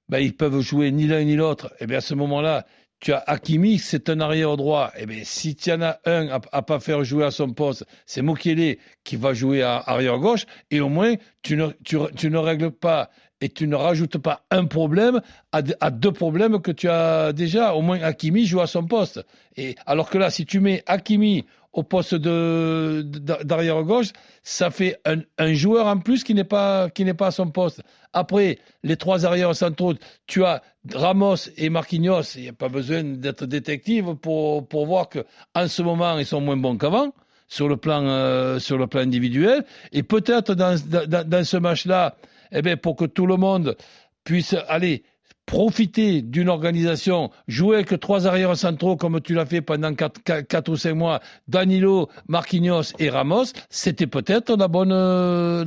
ben, 0.10 0.20
ils 0.20 0.36
peuvent 0.36 0.62
jouer 0.62 0.92
ni 0.92 1.08
l'un 1.08 1.24
ni 1.24 1.36
l'autre. 1.36 1.74
Et 1.80 1.88
bien 1.88 1.98
à 1.98 2.02
ce 2.02 2.14
moment-là, 2.14 2.66
tu 3.00 3.13
as 3.13 3.24
Hakimi, 3.27 3.77
c'est 3.77 4.10
un 4.10 4.20
arrière 4.20 4.58
droit. 4.58 4.92
Et 4.98 5.06
bien 5.06 5.22
si 5.24 5.56
tu 5.56 5.72
en 5.72 5.82
as 5.82 6.00
un 6.06 6.27
à, 6.30 6.62
pas 6.62 6.80
faire 6.80 7.04
jouer 7.04 7.25
à 7.25 7.32
son 7.32 7.51
poste, 7.54 7.86
c'est 8.06 8.22
Mokele 8.22 8.77
qui 9.04 9.16
va 9.16 9.34
jouer 9.34 9.62
à 9.62 9.77
arrière 9.77 10.18
gauche. 10.18 10.46
Et 10.72 10.82
au 10.82 10.89
moins, 10.89 11.13
tu 11.42 11.56
ne, 11.56 11.68
tu, 11.84 12.30
ne 12.30 12.38
règles 12.38 12.72
pas 12.72 13.10
et 13.39 13.50
tu 13.50 13.68
ne 13.68 13.75
rajoutes 13.75 14.18
pas 14.18 14.46
un 14.50 14.66
problème 14.66 15.22
à, 15.51 15.62
à 15.80 15.92
deux 15.92 16.12
problèmes 16.12 16.60
que 16.60 16.72
tu 16.72 16.89
as 16.89 17.34
déjà. 17.34 17.75
Au 17.75 17.82
moins, 17.82 18.01
Hakimi 18.01 18.46
joue 18.46 18.62
à 18.62 18.68
son 18.68 18.84
poste. 18.84 19.24
Et 19.56 19.75
alors 19.86 20.10
que 20.10 20.18
là, 20.18 20.32
si 20.32 20.46
tu 20.46 20.60
mets 20.60 20.84
Hakimi 20.88 21.46
au 21.74 21.84
poste 21.84 22.16
de 22.16 23.04
d'arrière 23.04 23.84
gauche, 23.84 24.08
ça 24.44 24.72
fait 24.72 25.00
un, 25.06 25.20
un 25.38 25.54
joueur 25.54 25.88
en 25.88 25.98
plus 26.00 26.24
qui 26.24 26.34
n'est 26.34 26.44
pas 26.44 26.90
qui 26.90 27.06
n'est 27.06 27.14
pas 27.14 27.28
à 27.28 27.32
son 27.32 27.50
poste. 27.52 27.82
Après, 28.14 28.58
les 28.84 28.98
trois 28.98 29.26
arrières 29.26 29.56
centraux, 29.56 29.94
tu 30.26 30.44
as 30.44 30.64
Ramos 30.92 31.50
et 31.58 31.70
Marquinhos. 31.70 32.36
Il 32.36 32.44
n'y 32.44 32.50
a 32.50 32.54
pas 32.54 32.70
besoin 32.70 33.04
d'être 33.04 33.46
détective 33.46 34.16
pour 34.16 34.68
pour 34.68 34.86
voir 34.86 35.10
que 35.10 35.26
en 35.54 35.68
ce 35.68 35.82
moment 35.82 36.18
ils 36.18 36.26
sont 36.26 36.42
moins 36.42 36.58
bons 36.58 36.78
qu'avant 36.78 37.14
sur 37.48 37.68
le 37.68 37.78
plan 37.78 38.04
euh, 38.06 38.60
sur 38.60 38.78
le 38.78 38.88
plan 38.88 39.02
individuel. 39.02 39.64
Et 39.92 40.04
peut-être 40.04 40.56
dans, 40.56 40.80
dans 40.88 41.28
dans 41.28 41.44
ce 41.46 41.58
match-là, 41.58 42.16
eh 42.52 42.62
bien 42.62 42.78
pour 42.78 42.96
que 42.96 43.06
tout 43.06 43.28
le 43.28 43.38
monde 43.38 43.76
puisse 44.24 44.56
aller 44.68 45.04
profiter 45.48 46.22
d'une 46.22 46.50
organisation, 46.50 47.32
jouer 47.48 47.77
avec 47.77 48.00
trois 48.01 48.27
arrières 48.27 48.56
centraux 48.58 48.98
comme 48.98 49.22
tu 49.22 49.34
l'as 49.34 49.46
fait 49.46 49.62
pendant 49.62 49.94
quatre, 49.96 50.22
quatre, 50.22 50.46
quatre 50.46 50.70
ou 50.70 50.75
cinq 50.75 50.94
mois, 50.94 51.22
Danilo, 51.48 52.10
Marquinhos 52.27 52.92
et 53.00 53.10
Ramos, 53.10 53.46
c'était 53.70 54.08
peut-être 54.08 54.56
la 54.58 54.68
bonne, 54.68 54.92
euh, 54.92 55.63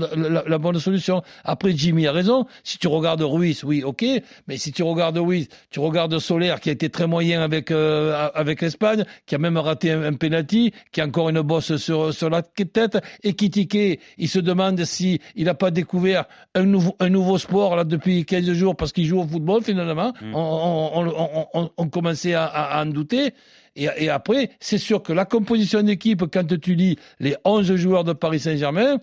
la, 0.46 0.58
bonne 0.58 0.78
solution. 0.78 1.22
Après, 1.44 1.72
Jimmy 1.75 2.06
a 2.06 2.12
raison. 2.12 2.44
Si 2.62 2.78
tu 2.78 2.88
regardes 2.88 3.22
Ruiz, 3.22 3.64
oui, 3.64 3.82
ok. 3.82 4.04
Mais 4.46 4.58
si 4.58 4.70
tu 4.70 4.82
regardes 4.82 5.16
Ruiz, 5.16 5.49
tu 5.70 5.80
regardes 5.80 6.18
Soler 6.18 6.54
qui 6.60 6.68
a 6.68 6.72
été 6.72 6.90
très 6.90 7.06
moyen 7.06 7.40
avec 7.40 7.70
euh, 7.70 8.28
avec 8.34 8.60
l'Espagne, 8.60 9.04
qui 9.25 9.34
a 9.34 9.38
même 9.38 9.56
raté 9.56 9.92
un, 9.92 10.02
un 10.02 10.12
penalty, 10.12 10.75
qui 10.92 11.00
a 11.00 11.06
encore 11.06 11.30
une 11.30 11.40
bosse 11.40 11.76
sur 11.76 12.12
sur 12.12 12.28
la 12.28 12.42
tête, 12.42 12.99
et 13.22 13.32
Kitike, 13.32 13.99
il 14.18 14.28
se 14.28 14.40
demande 14.40 14.84
si 14.84 15.20
il 15.37 15.46
n'a 15.46 15.54
pas 15.54 15.70
découvert 15.70 16.26
un 16.54 16.64
nouveau 16.64 16.96
un 17.00 17.08
nouveau 17.08 17.38
sport 17.38 17.76
là 17.76 17.84
depuis 17.84 18.26
15 18.26 18.52
jours 18.52 18.76
parce 18.76 18.92
qu'il 18.92 19.06
joue 19.06 19.20
au 19.20 19.26
football 19.26 19.62
finalement. 19.70 20.12
Mm. 20.22 20.34
On, 20.34 20.90
on, 20.94 21.06
on, 21.08 21.46
on, 21.54 21.70
on 21.76 21.88
commençait 21.88 22.34
à, 22.34 22.80
en 22.82 22.86
douter. 22.86 23.32
Et, 23.76 23.88
et 23.98 24.08
après, 24.08 24.50
c'est 24.60 24.78
sûr 24.78 25.02
que 25.02 25.12
la 25.12 25.24
composition 25.24 25.82
d'équipe, 25.82 26.24
quand 26.32 26.46
tu 26.60 26.74
lis 26.74 26.96
les 27.20 27.36
11 27.44 27.74
joueurs 27.76 28.04
de 28.04 28.12
Paris 28.12 28.40
Saint-Germain, 28.40 28.98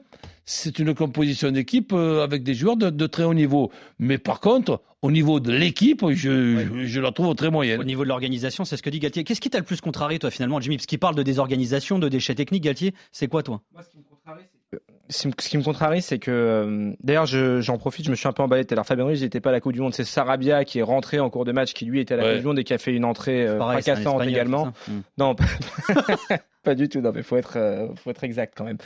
c'est 0.46 0.80
une 0.80 0.94
composition 0.94 1.52
d'équipe 1.52 1.92
euh, 1.94 2.24
avec 2.24 2.44
des 2.44 2.54
joueurs 2.54 2.78
de, 2.78 2.90
de 2.90 3.08
très 3.08 3.24
haut 3.24 3.34
niveau. 3.34 3.72
Mais 4.00 4.18
par 4.18 4.40
contre, 4.40 4.82
au 5.02 5.12
niveau 5.12 5.40
de 5.40 5.52
l'équipe, 5.52 6.04
je, 6.10 6.16
je, 6.16 6.86
je 6.86 7.00
la 7.02 7.12
trouve 7.12 7.34
très 7.36 7.50
moyenne. 7.50 7.80
Au 7.80 7.84
niveau 7.84 8.04
de 8.04 8.10
l'organisation, 8.10 8.66
c'est 8.66 8.78
ce 8.78 8.84
que 8.84 8.90
dit 8.90 9.00
Galtier. 9.00 9.24
Qu'est-ce 9.24 9.42
qui 9.42 9.50
t'a 9.50 9.60
le 9.60 9.64
plus 9.66 9.80
contrarié, 9.82 10.20
toi, 10.20 10.32
finalement, 10.32 10.60
Jimmy? 10.60 10.78
Parce 10.78 10.86
qu'il 10.86 11.00
parle 11.00 11.16
de 11.16 11.24
désorganisation, 11.24 12.00
de 12.00 12.10
déchets 12.10 12.36
techniques, 12.36 12.64
Galtier. 12.64 12.94
C'est 13.12 13.28
quoi, 13.28 13.44
toi? 13.44 13.62
Ce 13.82 13.90
qui 13.90 13.98
me- 13.98 14.04
ce 15.10 15.28
qui 15.30 15.58
me 15.58 15.64
contrarie, 15.64 16.02
c'est 16.02 16.20
que. 16.20 16.32
euh, 16.32 16.94
D'ailleurs, 17.04 17.26
je- 17.26 17.62
j'en 17.62 17.78
profite, 17.78 18.06
je 18.06 18.12
me 18.12 18.16
suis 18.16 18.28
un 18.28 18.34
peu 18.34 18.44
emballé 18.44 18.66
tout 18.66 18.74
à 18.74 18.76
l'heure. 18.76 18.86
Fabien 18.86 19.06
Ruiz 19.06 19.22
n'était 19.24 19.40
pas 19.40 19.50
à 19.50 19.54
la 19.54 19.60
Coupe 19.62 19.74
du 19.74 19.80
Monde. 19.82 19.94
C'est 19.94 20.04
Sarabia 20.04 20.66
qui 20.66 20.80
est 20.80 20.84
rentré 20.84 21.20
en 21.20 21.30
cours 21.30 21.46
de 21.46 21.52
match, 21.52 21.74
qui 21.74 21.86
lui 21.86 22.00
était 22.00 22.14
à 22.14 22.18
la 22.18 22.24
Ouais. 22.24 22.32
Coupe 22.34 22.42
du 22.42 22.48
Monde 22.48 22.60
et 22.60 22.64
qui 22.64 22.74
a 22.74 22.78
fait 22.78 22.94
une 22.94 23.06
entrée 23.06 23.48
euh, 23.48 23.58
Pareil, 23.58 23.82
fracassante 23.82 24.22
Espagnol, 24.22 24.30
également. 24.30 24.66
Mm. 24.88 24.92
Non, 25.18 25.36
pas, 25.36 25.46
pas 26.64 26.76
du 26.76 26.90
tout. 26.90 27.02
Non, 27.02 27.12
mais 27.14 27.24
faut 27.24 27.38
être, 27.38 27.54
euh, 27.58 27.88
faut 27.96 28.10
être 28.10 28.24
exact 28.24 28.54
quand 28.58 28.66
même. 28.66 28.78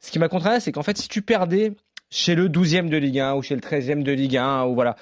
Ce 0.00 0.10
qui 0.10 0.18
m'a 0.18 0.28
contrarié, 0.28 0.60
c'est 0.60 0.72
qu'en 0.72 0.82
fait, 0.82 0.96
si 0.98 1.08
tu 1.08 1.22
perdais 1.22 1.72
chez 2.10 2.34
le 2.34 2.48
12e 2.48 2.88
de 2.88 2.96
Ligue 2.96 3.18
1 3.18 3.34
ou 3.34 3.42
chez 3.42 3.54
le 3.54 3.60
13e 3.60 4.02
de 4.02 4.12
Ligue 4.12 4.36
1 4.36 4.64
ou 4.66 4.74
voilà. 4.74 4.96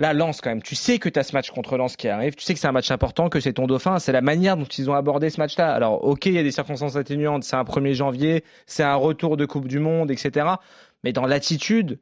Là, 0.00 0.12
Lens, 0.12 0.40
quand 0.40 0.50
même, 0.50 0.62
tu 0.62 0.76
sais 0.76 0.98
que 0.98 1.08
tu 1.08 1.18
as 1.18 1.24
ce 1.24 1.32
match 1.32 1.50
contre 1.50 1.76
Lens 1.76 1.96
qui 1.96 2.06
arrive, 2.08 2.36
tu 2.36 2.44
sais 2.44 2.54
que 2.54 2.60
c'est 2.60 2.68
un 2.68 2.72
match 2.72 2.90
important, 2.92 3.28
que 3.28 3.40
c'est 3.40 3.54
ton 3.54 3.66
dauphin, 3.66 3.98
c'est 3.98 4.12
la 4.12 4.20
manière 4.20 4.56
dont 4.56 4.64
ils 4.64 4.88
ont 4.88 4.94
abordé 4.94 5.28
ce 5.28 5.40
match-là. 5.40 5.72
Alors, 5.74 6.04
ok, 6.04 6.26
il 6.26 6.34
y 6.34 6.38
a 6.38 6.44
des 6.44 6.52
circonstances 6.52 6.94
atténuantes, 6.94 7.42
c'est 7.42 7.56
un 7.56 7.64
1er 7.64 7.94
janvier, 7.94 8.44
c'est 8.66 8.84
un 8.84 8.94
retour 8.94 9.36
de 9.36 9.44
Coupe 9.44 9.66
du 9.66 9.80
Monde, 9.80 10.12
etc. 10.12 10.46
Mais 11.02 11.12
dans 11.12 11.26
l'attitude, 11.26 11.98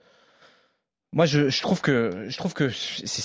moi, 1.14 1.24
je, 1.24 1.48
je 1.48 1.62
trouve 1.62 1.80
que 1.80 2.26
je 2.28 2.36
trouve 2.36 2.52
que 2.52 2.70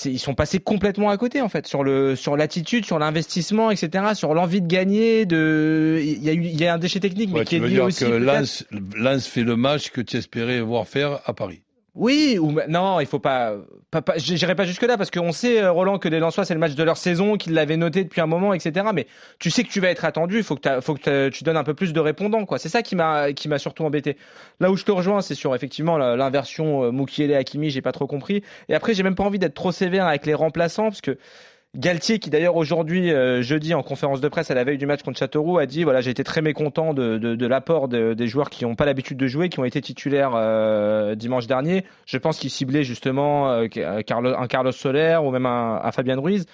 ils 0.08 0.18
sont 0.18 0.34
passés 0.34 0.60
complètement 0.60 1.10
à 1.10 1.18
côté 1.18 1.42
en 1.42 1.50
fait 1.50 1.66
sur 1.66 1.84
le 1.84 2.16
sur 2.16 2.38
l'attitude, 2.38 2.86
sur 2.86 2.98
l'investissement, 2.98 3.70
etc. 3.70 4.14
Sur 4.14 4.32
l'envie 4.32 4.62
de 4.62 4.68
gagner. 4.68 5.26
De 5.26 6.00
il 6.02 6.22
y 6.22 6.30
a 6.30 6.32
eu 6.32 6.44
il 6.44 6.58
y 6.58 6.64
a 6.66 6.72
un 6.72 6.78
déchet 6.78 7.00
technique, 7.00 7.30
mais 7.30 7.40
Ouais, 7.40 7.44
qui 7.44 7.56
est 7.56 7.58
lié 7.58 7.68
dire 7.68 7.84
aussi. 7.84 8.04
que 8.04 8.10
Lens, 8.10 8.64
Lens 8.96 9.26
fait 9.26 9.42
le 9.42 9.56
match 9.56 9.90
que 9.90 10.00
tu 10.00 10.16
espérais 10.16 10.60
voir 10.62 10.88
faire 10.88 11.20
à 11.26 11.34
Paris. 11.34 11.60
Oui, 11.94 12.38
ou 12.40 12.52
non, 12.68 13.00
il 13.00 13.06
faut 13.06 13.18
pas. 13.18 13.54
pas, 13.90 14.00
pas 14.00 14.14
J'irai 14.16 14.54
pas 14.54 14.64
jusque 14.64 14.82
là 14.82 14.96
parce 14.96 15.10
qu'on 15.10 15.30
sait 15.30 15.60
euh, 15.60 15.70
Roland 15.70 15.98
que 15.98 16.08
les 16.08 16.20
Lensois 16.20 16.46
c'est 16.46 16.54
le 16.54 16.60
match 16.60 16.74
de 16.74 16.82
leur 16.82 16.96
saison, 16.96 17.36
qu'ils 17.36 17.52
l'avaient 17.52 17.76
noté 17.76 18.02
depuis 18.02 18.22
un 18.22 18.26
moment, 18.26 18.54
etc. 18.54 18.86
Mais 18.94 19.06
tu 19.38 19.50
sais 19.50 19.62
que 19.62 19.68
tu 19.68 19.80
vas 19.80 19.90
être 19.90 20.06
attendu. 20.06 20.38
Il 20.38 20.42
faut 20.42 20.56
que, 20.56 20.80
faut 20.80 20.94
que 20.94 21.28
tu 21.28 21.44
donnes 21.44 21.58
un 21.58 21.64
peu 21.64 21.74
plus 21.74 21.92
de 21.92 22.00
répondants, 22.00 22.46
quoi. 22.46 22.58
C'est 22.58 22.70
ça 22.70 22.80
qui 22.80 22.96
m'a 22.96 23.34
qui 23.34 23.46
m'a 23.48 23.58
surtout 23.58 23.84
embêté. 23.84 24.16
Là 24.58 24.70
où 24.70 24.76
je 24.76 24.84
te 24.84 24.90
rejoins, 24.90 25.20
c'est 25.20 25.34
sur 25.34 25.54
effectivement 25.54 25.98
l'inversion 25.98 26.84
euh, 26.84 26.92
Mukiele 26.92 27.34
Hakimi, 27.34 27.68
j'ai 27.68 27.82
pas 27.82 27.92
trop 27.92 28.06
compris. 28.06 28.42
Et 28.70 28.74
après, 28.74 28.94
j'ai 28.94 29.02
même 29.02 29.14
pas 29.14 29.24
envie 29.24 29.38
d'être 29.38 29.54
trop 29.54 29.72
sévère 29.72 30.06
avec 30.06 30.24
les 30.24 30.34
remplaçants 30.34 30.84
parce 30.84 31.02
que. 31.02 31.18
Galtier, 31.74 32.18
qui 32.18 32.28
d'ailleurs 32.28 32.56
aujourd'hui, 32.56 33.10
euh, 33.10 33.40
jeudi, 33.40 33.72
en 33.72 33.82
conférence 33.82 34.20
de 34.20 34.28
presse 34.28 34.50
à 34.50 34.54
la 34.54 34.62
veille 34.62 34.76
du 34.76 34.84
match 34.84 35.02
contre 35.02 35.18
Châteauroux, 35.18 35.56
a 35.56 35.64
dit 35.64 35.84
voilà, 35.84 36.02
j'ai 36.02 36.10
été 36.10 36.22
très 36.22 36.42
mécontent 36.42 36.92
de, 36.92 37.46
l'apport 37.46 37.88
de- 37.88 38.12
des 38.12 38.26
joueurs 38.26 38.50
qui 38.50 38.64
n'ont 38.66 38.74
pas 38.74 38.84
l'habitude 38.84 39.16
de 39.16 39.26
jouer, 39.26 39.48
qui 39.48 39.58
ont 39.58 39.64
été 39.64 39.80
titulaires 39.80 40.32
euh, 40.34 41.14
dimanche 41.14 41.46
dernier. 41.46 41.86
Je 42.04 42.18
pense 42.18 42.38
qu'il 42.38 42.50
ciblait 42.50 42.84
justement 42.84 43.50
euh, 43.50 43.68
un 43.76 44.46
Carlos 44.48 44.72
Soler 44.72 45.18
ou 45.22 45.30
même 45.30 45.46
un, 45.46 45.80
un 45.82 45.92
Fabien 45.92 46.20
Ruiz. 46.20 46.44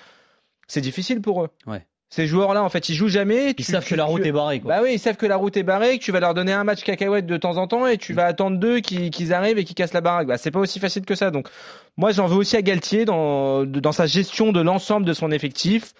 C'est 0.68 0.80
difficile 0.82 1.20
pour 1.20 1.42
eux. 1.42 1.48
Ouais. 1.66 1.84
Ces 2.10 2.26
joueurs-là, 2.26 2.62
en 2.64 2.70
fait, 2.70 2.88
ils 2.88 2.94
jouent 2.94 3.08
jamais. 3.08 3.50
Ils 3.50 3.54
Tu- 3.56 3.62
savent 3.64 3.84
tu- 3.84 3.90
que 3.90 3.94
la 3.98 4.04
route 4.06 4.22
tu- 4.22 4.28
est 4.28 4.32
barrée, 4.32 4.60
quoi. 4.60 4.76
Bah 4.76 4.80
oui, 4.82 4.92
ils 4.94 4.98
savent 4.98 5.16
que 5.18 5.26
la 5.26 5.36
route 5.36 5.56
est 5.58 5.62
barrée, 5.62 5.98
que 5.98 6.02
tu 6.04 6.10
vas 6.10 6.20
leur 6.20 6.32
donner 6.32 6.52
un 6.52 6.64
match 6.64 6.82
cacahuète 6.82 7.26
de 7.26 7.36
temps 7.36 7.58
en 7.58 7.66
temps 7.66 7.86
et 7.86 7.98
tu 7.98 8.14
vas 8.14 8.24
attendre 8.24 8.56
d'eux 8.58 8.80
qu'ils 8.80 9.10
qu'ils 9.10 9.34
arrivent 9.34 9.58
et 9.58 9.64
qu'ils 9.64 9.74
cassent 9.74 9.92
la 9.92 10.00
baraque. 10.00 10.26
Bah, 10.26 10.38
c'est 10.38 10.50
pas 10.50 10.60
aussi 10.60 10.78
facile 10.80 11.04
que 11.04 11.14
ça. 11.14 11.30
Donc, 11.30 11.48
moi, 11.98 12.10
j'en 12.12 12.26
veux 12.26 12.36
aussi 12.36 12.56
à 12.56 12.62
Galtier 12.62 13.04
dans, 13.04 13.64
dans 13.64 13.92
sa 13.92 14.06
gestion 14.06 14.52
de 14.52 14.60
l'ensemble 14.62 15.04
de 15.04 15.12
son 15.12 15.30
effectif. 15.30 15.92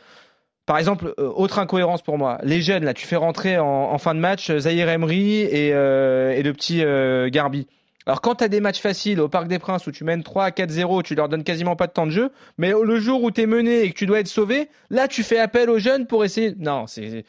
Par 0.65 0.79
exemple, 0.79 1.13
euh, 1.19 1.31
autre 1.35 1.59
incohérence 1.59 2.03
pour 2.03 2.17
moi, 2.19 2.39
les 2.43 2.61
jeunes, 2.63 2.85
là, 2.85 2.95
tu 2.95 3.07
fais 3.07 3.17
rentrer 3.17 3.59
en, 3.59 3.67
en 3.67 3.99
fin 3.99 4.15
de 4.15 4.21
match 4.21 4.51
euh, 4.51 4.59
Zahir 4.61 4.89
Emery 4.89 5.41
et, 5.41 5.73
euh, 5.75 6.33
et 6.33 6.43
le 6.43 6.53
petit 6.55 6.83
euh, 6.85 7.29
Garbi. 7.31 7.67
Alors 8.09 8.23
quand 8.23 8.37
tu 8.37 8.45
as 8.45 8.49
des 8.49 8.61
matchs 8.61 8.81
faciles 8.81 9.21
au 9.21 9.29
Parc 9.29 9.49
des 9.49 9.59
Princes 9.59 9.87
où 9.87 9.93
tu 9.93 10.03
mènes 10.03 10.23
3 10.23 10.45
à 10.45 10.51
4-0, 10.51 11.03
tu 11.03 11.15
leur 11.15 11.29
donnes 11.29 11.45
quasiment 11.45 11.77
pas 11.77 11.87
de 11.87 11.93
temps 11.93 12.07
de 12.07 12.11
jeu, 12.11 12.31
mais 12.57 12.73
le 12.73 12.99
jour 12.99 13.23
où 13.23 13.31
tu 13.31 13.43
es 13.43 13.47
mené 13.47 13.83
et 13.83 13.93
que 13.93 13.99
tu 13.99 14.07
dois 14.07 14.21
être 14.21 14.29
sauvé, 14.29 14.71
là 14.89 15.09
tu 15.09 15.23
fais 15.23 15.39
appel 15.39 15.69
aux 15.69 15.79
jeunes 15.79 16.07
pour 16.07 16.25
essayer... 16.25 16.55
Non, 16.57 16.87
c'est... 16.87 17.27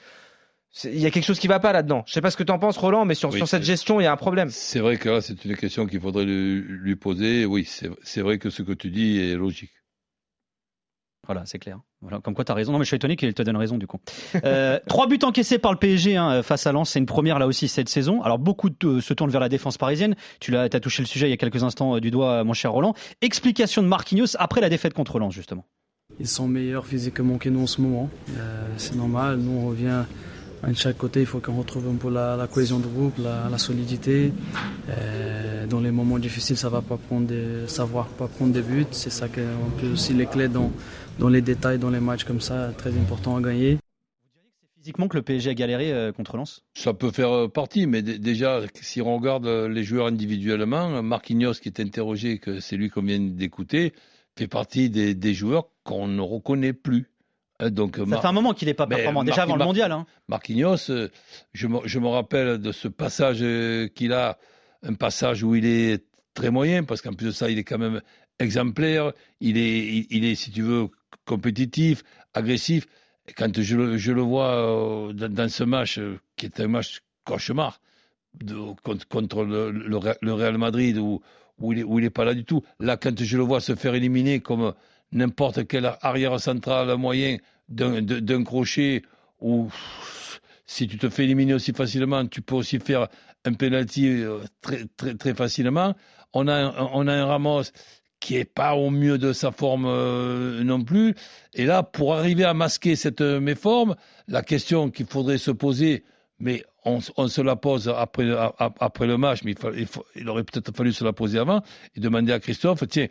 Il 0.86 1.00
y 1.00 1.06
a 1.06 1.12
quelque 1.12 1.26
chose 1.26 1.40
qui 1.40 1.48
va 1.48 1.60
pas 1.60 1.74
là-dedans. 1.74 2.04
Je 2.06 2.14
sais 2.14 2.22
pas 2.22 2.32
ce 2.32 2.38
que 2.38 2.44
tu 2.44 2.52
en 2.52 2.60
penses, 2.60 2.78
Roland, 2.78 3.04
mais 3.04 3.16
sur, 3.16 3.30
Oui, 3.30 3.38
sur 3.38 3.48
cette 3.48 3.64
gestion, 3.64 4.00
il 4.00 4.04
y 4.04 4.08
a 4.08 4.12
un 4.12 4.18
problème. 4.18 4.50
C'est 4.52 4.80
vrai 4.80 4.98
que 4.98 5.10
là, 5.10 5.20
c'est 5.20 5.44
une 5.44 5.58
question 5.58 5.86
qu'il 5.86 6.00
faudrait 6.00 6.26
lui, 6.26 6.62
lui 6.62 6.96
poser. 6.96 7.46
Oui, 7.46 7.68
c'est 7.68 8.22
vrai 8.22 8.38
que 8.38 8.50
ce 8.50 8.62
que 8.62 8.72
tu 8.72 8.90
dis 8.90 9.20
est 9.20 9.36
logique. 9.36 9.72
Voilà, 11.30 11.44
c'est 11.46 11.60
clair. 11.60 11.78
Comme 12.24 12.34
quoi 12.34 12.44
tu 12.44 12.52
as 12.52 12.56
raison. 12.56 12.72
Non, 12.72 12.80
mais 12.80 12.86
je 12.86 12.88
suis 12.88 12.96
étonné 12.96 13.16
qu'il 13.16 13.32
te 13.36 13.44
donne 13.44 13.56
raison 13.56 13.78
du 13.78 13.86
coup. 13.86 14.00
Euh, 14.44 14.80
trois 14.88 15.06
buts 15.06 15.20
encaissés 15.22 15.60
par 15.60 15.72
le 15.72 15.78
PSG 15.78 16.18
hein, 16.18 16.42
face 16.42 16.66
à 16.66 16.72
Lens, 16.72 16.90
c'est 16.90 16.98
une 16.98 17.06
première 17.06 17.38
là 17.38 17.46
aussi 17.46 17.68
cette 17.68 17.88
saison. 17.88 18.24
Alors 18.24 18.40
beaucoup 18.40 18.72
de- 18.72 19.00
se 19.00 19.14
tournent 19.14 19.30
vers 19.30 19.40
la 19.40 19.48
défense 19.48 19.78
parisienne. 19.78 20.16
Tu 20.40 20.50
l'as, 20.50 20.64
as 20.64 20.80
touché 20.80 21.04
le 21.04 21.08
sujet 21.08 21.28
il 21.28 21.30
y 21.30 21.34
a 21.34 21.38
quelques 21.38 21.62
instants 21.62 21.96
euh, 21.96 22.00
du 22.00 22.10
doigt, 22.10 22.44
mon 22.44 22.54
cher 22.54 22.72
Roland. 22.72 22.96
Explication 23.22 23.84
de 23.84 23.88
Marquinhos 23.88 24.36
après 24.40 24.60
la 24.60 24.70
défaite 24.70 24.96
contre 24.96 25.20
Lens 25.20 25.32
justement. 25.32 25.66
Ils 26.20 26.28
sont 26.28 26.48
meilleurs 26.48 26.88
physiquement 26.88 27.38
que 27.38 27.50
nous 27.50 27.62
en 27.62 27.68
ce 27.68 27.80
moment. 27.80 28.10
Euh, 28.36 28.66
c'est 28.78 28.96
normal, 28.96 29.38
nous 29.38 29.52
on 29.52 29.68
revient 29.68 30.06
de 30.68 30.76
chaque 30.76 30.98
côté, 30.98 31.22
il 31.22 31.26
faut 31.26 31.40
qu'on 31.40 31.58
retrouve 31.58 31.88
un 31.88 31.96
peu 31.96 32.10
la, 32.10 32.48
cohésion 32.52 32.80
de 32.80 32.88
groupe, 32.88 33.18
la, 33.18 33.58
solidité. 33.58 34.34
Euh, 34.90 35.66
dans 35.68 35.80
les 35.80 35.92
moments 35.92 36.20
difficiles, 36.20 36.58
ça 36.58 36.70
va 36.70 36.82
pas 36.82 36.98
prendre 36.98 37.28
des, 37.28 37.66
va 37.78 38.08
pas 38.18 38.28
prendre 38.28 38.52
des 38.52 38.62
buts. 38.62 38.86
C'est 38.92 39.10
ça 39.10 39.28
qu'on 39.28 39.70
peut 39.80 39.94
aussi 39.94 40.14
les 40.14 40.26
clés 40.26 40.50
dans, 40.50 40.72
dans 41.20 41.30
les 41.30 41.42
détails, 41.42 41.78
dans 41.80 41.90
les 41.90 42.00
matchs 42.00 42.24
comme 42.24 42.42
ça, 42.42 42.72
très 42.78 42.92
important 42.98 43.36
à 43.38 43.42
gagner. 43.42 43.78
Physiquement 44.78 45.08
que 45.10 45.18
le 45.18 45.24
PSG 45.24 45.50
a 45.50 45.54
galéré 45.54 45.92
euh, 45.92 46.12
contre 46.14 46.38
Lens. 46.38 46.64
Ça 46.74 46.94
peut 46.94 47.12
faire 47.12 47.32
euh, 47.32 47.48
partie, 47.50 47.86
mais 47.86 48.02
déjà, 48.02 48.62
si 48.82 49.02
on 49.02 49.18
regarde 49.18 49.46
euh, 49.46 49.68
les 49.68 49.84
joueurs 49.84 50.08
individuellement, 50.08 51.04
Marquinhos, 51.04 51.56
qui 51.56 51.68
est 51.68 51.82
interrogé, 51.82 52.40
que 52.40 52.62
c'est 52.62 52.78
lui 52.78 52.90
qu'on 52.90 53.02
vient 53.02 53.20
d'écouter, 53.20 53.94
fait 54.38 54.48
partie 54.48 54.90
des, 54.90 55.14
des 55.14 55.34
joueurs 55.34 55.68
qu'on 55.84 56.08
ne 56.08 56.22
reconnaît 56.22 56.74
plus. 56.74 57.08
Donc, 57.60 57.98
Ça 57.98 58.06
Mar- 58.06 58.22
fait 58.22 58.28
un 58.28 58.32
moment 58.32 58.54
qu'il 58.54 58.70
n'est 58.70 58.74
pas 58.74 58.88
performant. 58.88 59.26
Déjà 59.26 59.44
avant 59.44 59.58
le 59.58 59.66
mondial. 59.66 59.92
Hein. 59.92 60.06
Marquinhos, 60.30 60.78
je 61.52 61.68
me, 61.68 61.80
je 61.84 62.00
me 62.00 62.08
rappelle 62.08 62.58
de 62.58 62.72
ce 62.72 62.88
passage 62.88 63.40
qu'il 63.96 64.14
a, 64.14 64.38
un 64.82 64.94
passage 64.94 65.44
où 65.44 65.56
il 65.56 65.66
est 65.66 66.06
très 66.34 66.52
moyen, 66.52 66.86
parce 66.86 67.02
qu'en 67.02 67.12
plus 67.12 67.26
de 67.28 67.32
ça, 67.32 67.50
il 67.50 67.58
est 67.60 67.66
quand 67.66 67.78
même 67.78 68.00
exemplaire, 68.40 69.12
il 69.42 69.58
est, 69.58 69.80
il, 69.86 70.08
il 70.10 70.24
est 70.24 70.36
si 70.36 70.52
tu 70.52 70.62
veux, 70.62 70.88
compétitif, 71.26 72.04
agressif. 72.34 72.88
Quand 73.38 73.62
je 73.62 73.76
le, 74.12 74.22
vois 74.22 75.10
euh, 75.10 75.14
dans, 75.14 75.50
ce 75.50 75.64
match, 75.64 76.00
euh, 76.00 76.20
qui 76.36 76.48
est 76.48 76.60
un 76.60 76.68
match 76.68 77.02
cauchemar, 77.26 77.80
contre, 79.10 79.44
le, 79.44 79.72
le 79.72 79.98
Re- 79.98 80.18
le 80.22 80.34
Real 80.34 80.58
Madrid, 80.58 80.98
où, 80.98 81.22
il 81.62 81.86
n'est 81.86 82.10
pas 82.10 82.26
là 82.26 82.34
du 82.34 82.46
tout, 82.46 82.64
là, 82.80 82.98
quand 82.98 83.22
je 83.22 83.38
le 83.38 83.44
vois 83.44 83.60
se 83.60 83.76
faire 83.76 83.94
éliminer 83.94 84.40
comme 84.40 84.74
n'importe 85.12 85.68
quel 85.68 85.86
arrière 86.02 86.40
central 86.40 86.96
moyen 86.98 87.38
d'un 87.68 88.44
crochet, 88.44 89.04
ou 89.42 89.70
si 90.66 90.88
tu 90.88 90.98
te 90.98 91.10
fais 91.10 91.26
éliminer 91.26 91.54
aussi 91.54 91.74
facilement, 91.74 92.26
tu 92.28 92.42
peux 92.42 92.56
aussi 92.56 92.80
faire 92.80 93.08
un 93.46 93.54
penalty 93.54 94.08
euh, 94.08 94.40
très, 95.18 95.34
facilement. 95.34 95.96
On 96.34 96.48
a 96.48 96.54
un 96.56 97.26
Ramos 97.26 97.64
qui 98.20 98.36
est 98.36 98.46
pas 98.46 98.76
au 98.76 98.90
mieux 98.90 99.18
de 99.18 99.34
sa 99.34 99.52
forme 99.52 99.86
euh, 99.88 100.64
non 100.64 100.84
plus. 100.84 101.16
Et 101.54 101.66
là, 101.66 101.84
pour 101.84 102.14
arriver 102.14 102.44
à 102.44 102.54
masquer 102.54 102.96
cette 102.96 103.22
euh, 103.22 103.40
méforme, 103.40 103.96
la 104.28 104.42
question 104.42 104.90
qu'il 104.90 105.06
faudrait 105.06 105.38
se 105.38 105.52
poser, 105.52 106.04
mais 106.40 106.64
on, 106.86 107.00
se 107.00 107.42
la 107.42 107.56
pose 107.56 107.94
après, 107.96 108.26
le 108.26 109.18
match, 109.18 109.42
mais 109.44 109.54
il, 110.16 110.30
aurait 110.30 110.44
peut-être 110.44 110.76
fallu 110.76 110.94
se 110.94 111.04
la 111.04 111.14
poser 111.14 111.38
avant, 111.38 111.62
et 111.96 112.00
demander 112.00 112.32
à 112.32 112.40
Christophe, 112.40 112.84
tiens, 112.88 113.08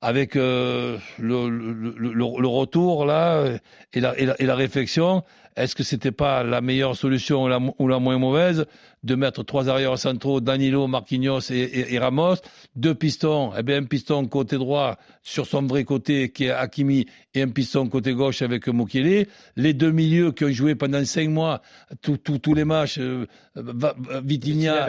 avec 0.00 0.34
euh, 0.34 0.98
le, 1.18 2.46
retour 2.46 3.04
là 3.04 3.58
et 3.92 4.00
la, 4.00 4.54
réflexion, 4.54 5.22
est-ce 5.56 5.74
que 5.74 5.82
c'était 5.82 6.12
pas 6.12 6.42
la 6.42 6.62
meilleure 6.62 6.96
solution 6.96 7.44
ou 7.78 7.88
la 7.88 7.98
moins 7.98 8.18
mauvaise? 8.18 8.66
De 9.02 9.14
mettre 9.14 9.42
trois 9.44 9.68
arrières 9.70 9.98
centraux, 9.98 10.40
Danilo, 10.42 10.86
Marquinhos 10.86 11.50
et, 11.50 11.54
et- 11.58 11.94
et 11.94 11.98
Ramos, 11.98 12.34
deux 12.76 12.94
pistons, 12.94 13.50
eh 13.58 13.62
bien 13.62 13.78
un 13.78 13.84
piston 13.84 14.26
côté 14.26 14.56
droit 14.58 14.98
sur 15.22 15.46
son 15.46 15.62
vrai 15.62 15.84
côté 15.84 16.30
qui 16.30 16.44
est 16.44 16.50
Hakimi 16.50 17.06
et 17.34 17.40
un 17.42 17.48
piston 17.48 17.88
côté 17.88 18.12
gauche 18.12 18.42
avec 18.42 18.68
Mokele, 18.68 19.26
les 19.56 19.72
deux 19.72 19.90
milieux 19.90 20.32
qui 20.32 20.44
ont 20.44 20.50
joué 20.52 20.74
pendant 20.74 21.02
cinq 21.04 21.30
mois 21.30 21.62
tous 22.02 22.54
les 22.54 22.64
matchs, 22.64 22.98
euh, 22.98 23.26
Vitinha 24.22 24.86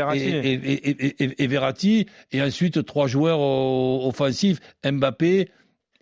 et, 1.39 1.47
Verratti, 1.47 2.05
et 2.31 2.41
ensuite 2.41 2.83
trois 2.85 3.07
joueurs 3.07 3.39
offensifs, 3.39 4.59
Mbappé 4.85 5.49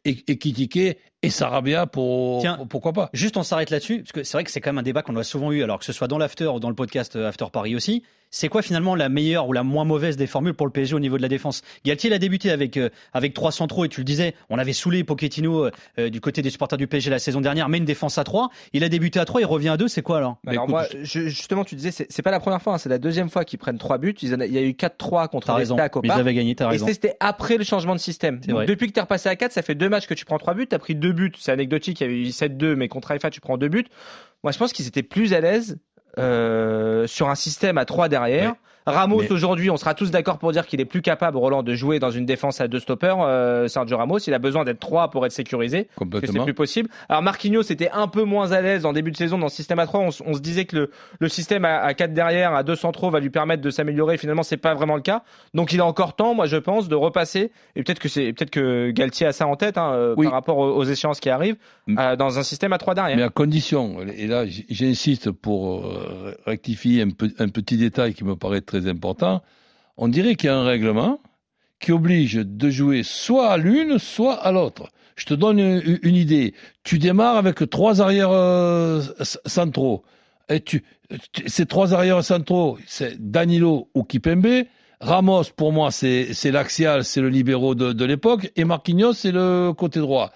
et, 0.05 0.17
et 0.27 0.37
Kitike 0.37 0.97
et 1.21 1.29
Sarabia 1.29 1.85
pour 1.85 2.41
Tiens. 2.41 2.55
pour- 2.57 2.67
pourquoi 2.67 2.93
pas? 2.93 3.09
Juste, 3.13 3.38
on 3.38 3.43
s'arrête 3.43 3.69
là-dessus, 3.69 3.99
parce 3.99 4.11
que 4.11 4.23
c'est 4.23 4.38
vrai 4.38 4.43
que 4.43 4.51
c'est 4.51 4.61
quand 4.61 4.69
même 4.69 4.77
un 4.77 4.83
débat 4.83 5.01
qu'on 5.01 5.15
a 5.17 5.23
souvent 5.23 5.51
eu, 5.51 5.63
alors 5.63 5.79
que 5.79 5.85
ce 5.85 5.93
soit 5.93 6.07
dans 6.07 6.17
l'after 6.17 6.47
ou 6.47 6.59
dans 6.59 6.69
le 6.69 6.75
podcast 6.75 7.15
euh, 7.15 7.27
After 7.27 7.45
Paris 7.51 7.75
aussi. 7.75 8.03
C'est 8.31 8.48
quoi 8.48 8.62
finalement 8.62 8.93
la 8.95 9.09
meilleure 9.09 9.48
ou 9.48 9.53
la 9.53 9.63
moins 9.63 9.86
mauvaise 9.86 10.15
des 10.17 10.27
formules 10.27 10.53
pour 10.53 10.67
le 10.67 10.71
PSG 10.71 10.95
au 10.95 11.00
niveau 11.00 11.17
de 11.17 11.21
la 11.21 11.27
défense? 11.27 11.62
Galtier 11.83 12.09
il 12.09 12.13
a 12.13 12.19
débuté 12.19 12.51
avec 12.51 12.77
euh, 12.77 12.89
avec 13.13 13.33
trois 13.33 13.51
centraux 13.51 13.86
et 13.86 13.89
tu 13.89 14.01
le 14.01 14.05
disais, 14.05 14.36
on 14.50 14.57
avait 14.59 14.74
saoulé 14.74 15.03
Pochettino 15.03 15.65
euh, 15.65 15.71
euh, 15.98 16.09
du 16.09 16.21
côté 16.21 16.41
des 16.41 16.50
supporters 16.50 16.77
du 16.77 16.86
PSG 16.88 17.09
la 17.09 17.17
saison 17.19 17.41
dernière, 17.41 17.69
mais 17.69 17.79
une 17.79 17.86
défense 17.86 18.17
à 18.17 18.24
trois. 18.24 18.50
Il 18.74 18.83
a 18.83 18.89
débuté 18.89 19.19
à 19.19 19.25
trois, 19.25 19.41
il 19.41 19.45
revient 19.45 19.69
à 19.69 19.77
deux, 19.77 19.88
c'est 19.88 20.01
quoi 20.03 20.17
alors? 20.17 20.38
Bah 20.43 20.51
Alors 20.51 20.63
écoute, 20.65 20.71
moi, 20.74 20.86
je- 21.01 21.27
justement, 21.27 21.63
tu 21.65 21.75
disais, 21.75 21.91
c'est 21.91 22.05
c'est 22.12 22.21
pas 22.21 22.31
la 22.31 22.39
première 22.39 22.62
fois, 22.62 22.75
hein, 22.75 22.77
c'est 22.77 22.89
la 22.89 23.00
deuxième 23.00 23.29
fois 23.29 23.45
qu'ils 23.45 23.59
prennent 23.59 23.77
trois 23.79 23.98
buts. 23.98 24.13
Ils 24.21 24.36
en 24.36 24.39
a- 24.41 24.45
il 24.45 24.53
y 24.53 24.57
a 24.57 24.62
eu 24.62 24.74
4-3 24.75 25.27
contre 25.27 25.48
T'as 25.48 25.53
les 25.53 25.59
raison, 25.59 25.75
mais 25.77 25.89
ils 26.03 26.12
avaient 26.12 26.33
gagné, 26.33 26.53
t'as 26.55 26.65
Et 26.65 26.69
raison. 26.69 26.86
c'était 26.88 27.15
après 27.19 27.57
le 27.57 27.63
changement 27.63 27.95
de 27.95 28.00
système. 28.00 28.39
Donc, 28.41 28.65
depuis 28.67 28.88
que 28.88 28.93
tu 28.93 29.00
es 29.00 29.01
repassé 29.01 29.27
à 29.29 29.36
4, 29.36 29.51
ça 29.53 29.62
fait 29.63 29.75
deux 29.75 29.89
matchs 29.89 30.05
que 30.07 30.13
tu 30.13 30.25
prends 30.25 30.38
trois 30.38 30.53
buts. 30.53 30.67
Tu 30.67 30.75
as 30.75 30.79
pris 30.79 30.93
deux 30.95 31.13
buts. 31.13 31.31
C'est 31.39 31.51
anecdotique, 31.51 32.00
il 32.01 32.03
y 32.03 32.05
avait 32.05 32.19
eu 32.19 32.25
7-2, 32.31 32.75
mais 32.75 32.88
contre 32.89 33.12
Haïfa, 33.12 33.29
tu 33.31 33.41
prends 33.41 33.57
deux 33.57 33.69
buts. 33.69 33.86
Moi, 34.43 34.53
je 34.53 34.57
pense 34.57 34.71
qu'ils 34.71 34.88
étaient 34.88 35.03
plus 35.03 35.33
à 35.33 35.41
l'aise 35.41 35.77
euh, 36.17 37.07
sur 37.07 37.29
un 37.29 37.35
système 37.35 37.77
à 37.77 37.85
trois 37.85 38.09
derrière. 38.09 38.51
Ouais. 38.51 38.57
Ramos, 38.91 39.22
Mais- 39.22 39.31
aujourd'hui, 39.31 39.69
on 39.69 39.77
sera 39.77 39.93
tous 39.93 40.12
d'accord 40.12 40.38
pour 40.39 40.51
dire 40.51 40.65
qu'il 40.65 40.79
est 40.81 40.86
plus 40.86 41.01
capable, 41.01 41.38
Roland, 41.38 41.63
de 41.63 41.74
jouer 41.74 42.00
dans 42.00 42.12
une 42.12 42.25
défense 42.25 42.62
à 42.62 42.67
deux 42.67 42.79
stoppers. 42.79 43.17
Euh, 43.22 43.67
Sergio 43.67 43.98
Ramos, 43.98 44.19
il 44.19 44.34
a 44.34 44.39
besoin 44.39 44.63
d'être 44.63 44.79
trois 44.79 45.10
pour 45.10 45.25
être 45.25 45.31
sécurisé. 45.31 45.84
que 45.86 45.89
c'est 45.91 45.96
Complètement. 46.00 46.43
plus 46.43 46.53
possible. 46.53 46.89
Alors 47.10 47.22
Marquinhos 47.22 47.62
était 47.63 47.89
un 47.91 48.08
peu 48.08 48.24
moins 48.24 48.51
à 48.51 48.62
l'aise 48.62 48.86
en 48.86 48.93
début 48.93 49.12
de 49.12 49.17
saison 49.17 49.38
dans 49.38 49.46
le 49.48 49.51
système 49.51 49.79
à 49.79 49.86
3. 49.86 50.00
On, 50.01 50.10
on 50.25 50.34
se 50.34 50.39
disait 50.39 50.65
que 50.65 50.75
le, 50.75 50.91
le 51.19 51.27
système 51.29 51.65
à, 51.65 51.77
à 51.79 51.93
4 51.93 52.13
derrière, 52.13 52.53
à 52.53 52.63
2 52.63 52.75
centraux, 52.75 53.10
va 53.10 53.19
lui 53.19 53.29
permettre 53.29 53.62
de 53.62 53.69
s'améliorer. 53.69 54.17
Finalement, 54.17 54.43
c'est 54.43 54.58
pas 54.58 54.74
vraiment 54.74 54.96
le 54.96 55.01
cas. 55.01 55.24
Donc 55.53 55.74
il 55.74 55.81
a 55.81 55.86
encore 55.86 56.15
temps, 56.15 56.34
moi 56.34 56.46
je 56.46 56.58
pense, 56.58 56.88
de 56.89 56.96
repasser. 56.96 57.51
Et 57.75 57.84
peut-être 57.84 58.00
que 58.00 58.10
c'est 58.10 58.34
peut-être 58.34 58.50
que 58.51 58.91
Galtier 58.91 59.27
a 59.27 59.31
ça 59.31 59.48
en 59.48 59.55
tête 59.55 59.77
hein, 59.77 59.91
euh, 59.93 60.13
Oui. 60.17 60.25
par 60.25 60.34
rapport 60.34 60.58
aux, 60.58 60.72
aux 60.75 60.84
échéances 60.84 61.19
qui 61.19 61.29
arrivent 61.29 61.58
euh, 61.89 62.15
dans 62.15 62.39
un 62.39 62.43
système 62.43 62.74
à 62.74 62.77
3 62.77 62.96
derrière. 62.96 63.17
Mais 63.17 63.24
à 63.24 63.29
condition, 63.29 63.98
et 64.15 64.27
là 64.27 64.43
j'insiste 64.69 65.31
pour 65.31 65.86
rectifier 66.46 67.01
un, 67.01 67.10
peu- 67.10 67.31
un 67.39 67.50
petit 67.50 67.77
détail 67.77 68.13
qui 68.13 68.24
me 68.24 68.36
paraît 68.36 68.62
très 68.62 68.78
important, 68.88 69.41
on 69.98 70.07
dirait 70.07 70.36
qu'il 70.36 70.48
y 70.48 70.53
a 70.53 70.57
un 70.57 70.63
règlement 70.63 71.19
qui 71.79 71.91
oblige 71.91 72.36
de 72.36 72.69
jouer 72.69 73.03
soit 73.03 73.50
à 73.50 73.57
l'une, 73.57 74.00
soit 74.00 74.36
à 74.36 74.51
l'autre. 74.51 74.89
Je 75.15 75.25
te 75.25 75.33
donne 75.33 75.59
une, 75.59 76.15
idée. 76.15 76.53
Tu 76.83 76.98
démarres 76.98 77.36
avec 77.36 77.69
trois 77.69 78.01
arrières 78.01 78.31
euh, 78.31 79.01
centraux. 79.45 80.03
Et 80.48 80.62
tu, 80.62 80.83
ces 81.45 81.65
trois 81.65 81.93
arrières 81.93 82.24
centraux, 82.24 82.77
c'est 82.88 83.17
Danilo 83.19 83.89
ou 83.93 84.03
Kipembe. 84.03 84.63
Ramos, 85.01 85.43
pour 85.55 85.71
moi, 85.74 85.91
c'est 85.91 86.33
c'est 86.33 86.51
l'axial, 86.51 87.03
c'est 87.03 87.21
le 87.21 87.29
libéraux 87.29 87.75
de, 87.75 87.91
de 87.93 88.05
l'époque. 88.05 88.51
Et 88.55 88.63
Marquinhos, 88.63 89.13
c'est 89.13 89.31
le 89.31 89.74
côté 89.74 90.00
droit. 90.00 90.31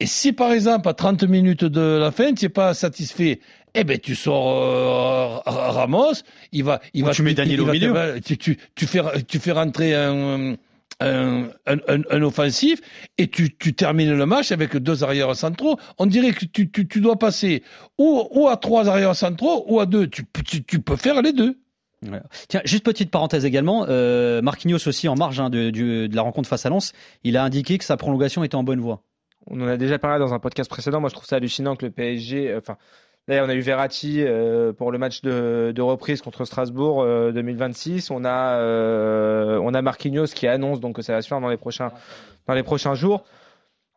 Et 0.00 0.06
si 0.06 0.32
par 0.32 0.52
exemple 0.52 0.88
à 0.88 0.94
30 0.94 1.24
minutes 1.24 1.64
de 1.64 1.98
la 1.98 2.10
fin, 2.10 2.32
tu 2.32 2.46
n'es 2.46 2.48
pas 2.48 2.72
satisfait, 2.72 3.40
eh 3.74 3.84
ben 3.84 3.98
tu 3.98 4.14
sors 4.14 4.48
euh, 4.48 5.38
Ra- 5.46 5.72
Ramos, 5.72 6.12
il 6.52 6.64
va, 6.64 6.80
il 6.94 7.02
Ou 7.02 7.06
va, 7.06 7.12
tu 7.12 7.22
mets 7.22 7.34
va 7.34 7.42
au 7.44 7.66
milieu. 7.66 8.20
tu, 8.24 8.36
tu, 8.38 8.58
tu 8.74 8.86
fais, 8.86 9.00
tu 9.28 9.38
fais 9.38 9.52
rentrer 9.52 9.94
un, 9.94 10.54
un, 11.00 11.44
un, 11.66 11.76
un- 11.88 12.02
un 12.10 12.22
offensif 12.22 12.80
et 13.18 13.28
tu, 13.28 13.56
tu 13.56 13.74
termines 13.74 14.12
le 14.14 14.26
match 14.26 14.52
avec 14.52 14.76
deux 14.76 15.02
arrières 15.04 15.34
centraux. 15.36 15.78
On 15.98 16.06
dirait 16.06 16.32
que 16.32 16.44
tu, 16.46 16.70
tu, 16.70 16.86
tu 16.88 17.00
dois 17.00 17.18
passer 17.18 17.62
ou, 17.98 18.26
ou 18.32 18.48
à 18.48 18.56
trois 18.56 18.88
arrières 18.88 19.16
centraux 19.16 19.64
ou 19.68 19.80
à 19.80 19.86
deux. 19.86 20.08
Tu, 20.08 20.24
tu, 20.46 20.62
tu 20.64 20.80
peux 20.80 20.96
faire 20.96 21.22
les 21.22 21.32
deux. 21.32 21.58
Ouais. 22.02 22.20
Tiens, 22.48 22.62
juste 22.64 22.84
petite 22.84 23.10
parenthèse 23.10 23.44
également, 23.44 23.84
euh, 23.88 24.40
Marquinhos 24.40 24.88
aussi 24.88 25.06
en 25.06 25.16
marge 25.16 25.38
hein, 25.38 25.50
de, 25.50 25.68
de 25.68 26.16
la 26.16 26.22
rencontre 26.22 26.48
face 26.48 26.64
à 26.64 26.70
Lens, 26.70 26.92
il 27.24 27.36
a 27.36 27.44
indiqué 27.44 27.76
que 27.76 27.84
sa 27.84 27.98
prolongation 27.98 28.42
était 28.42 28.54
en 28.54 28.62
bonne 28.62 28.80
voie. 28.80 29.02
On 29.46 29.60
en 29.60 29.68
a 29.68 29.76
déjà 29.76 29.98
parlé 29.98 30.18
dans 30.18 30.32
un 30.32 30.38
podcast 30.38 30.70
précédent. 30.70 31.00
Moi, 31.00 31.08
je 31.10 31.14
trouve 31.14 31.26
ça 31.26 31.36
hallucinant 31.36 31.76
que 31.76 31.84
le 31.84 31.92
PSG. 31.92 32.48
euh, 32.52 32.58
Enfin, 32.58 32.76
là, 33.28 33.44
on 33.44 33.48
a 33.48 33.54
eu 33.54 33.60
Verratti 33.60 34.22
euh, 34.22 34.72
pour 34.72 34.92
le 34.92 34.98
match 34.98 35.22
de, 35.22 35.80
reprise 35.80 36.22
contre 36.22 36.44
Strasbourg 36.44 37.02
euh, 37.02 37.32
2026. 37.32 38.10
On 38.10 38.24
a, 38.24 38.58
euh, 38.58 39.58
on 39.62 39.74
a 39.74 39.82
Marquinhos 39.82 40.26
qui 40.26 40.46
annonce 40.46 40.80
donc 40.80 40.96
que 40.96 41.02
ça 41.02 41.12
va 41.12 41.22
se 41.22 41.28
faire 41.28 41.40
dans 41.40 41.48
les 41.48 41.56
prochains, 41.56 42.94
jours. 42.94 43.24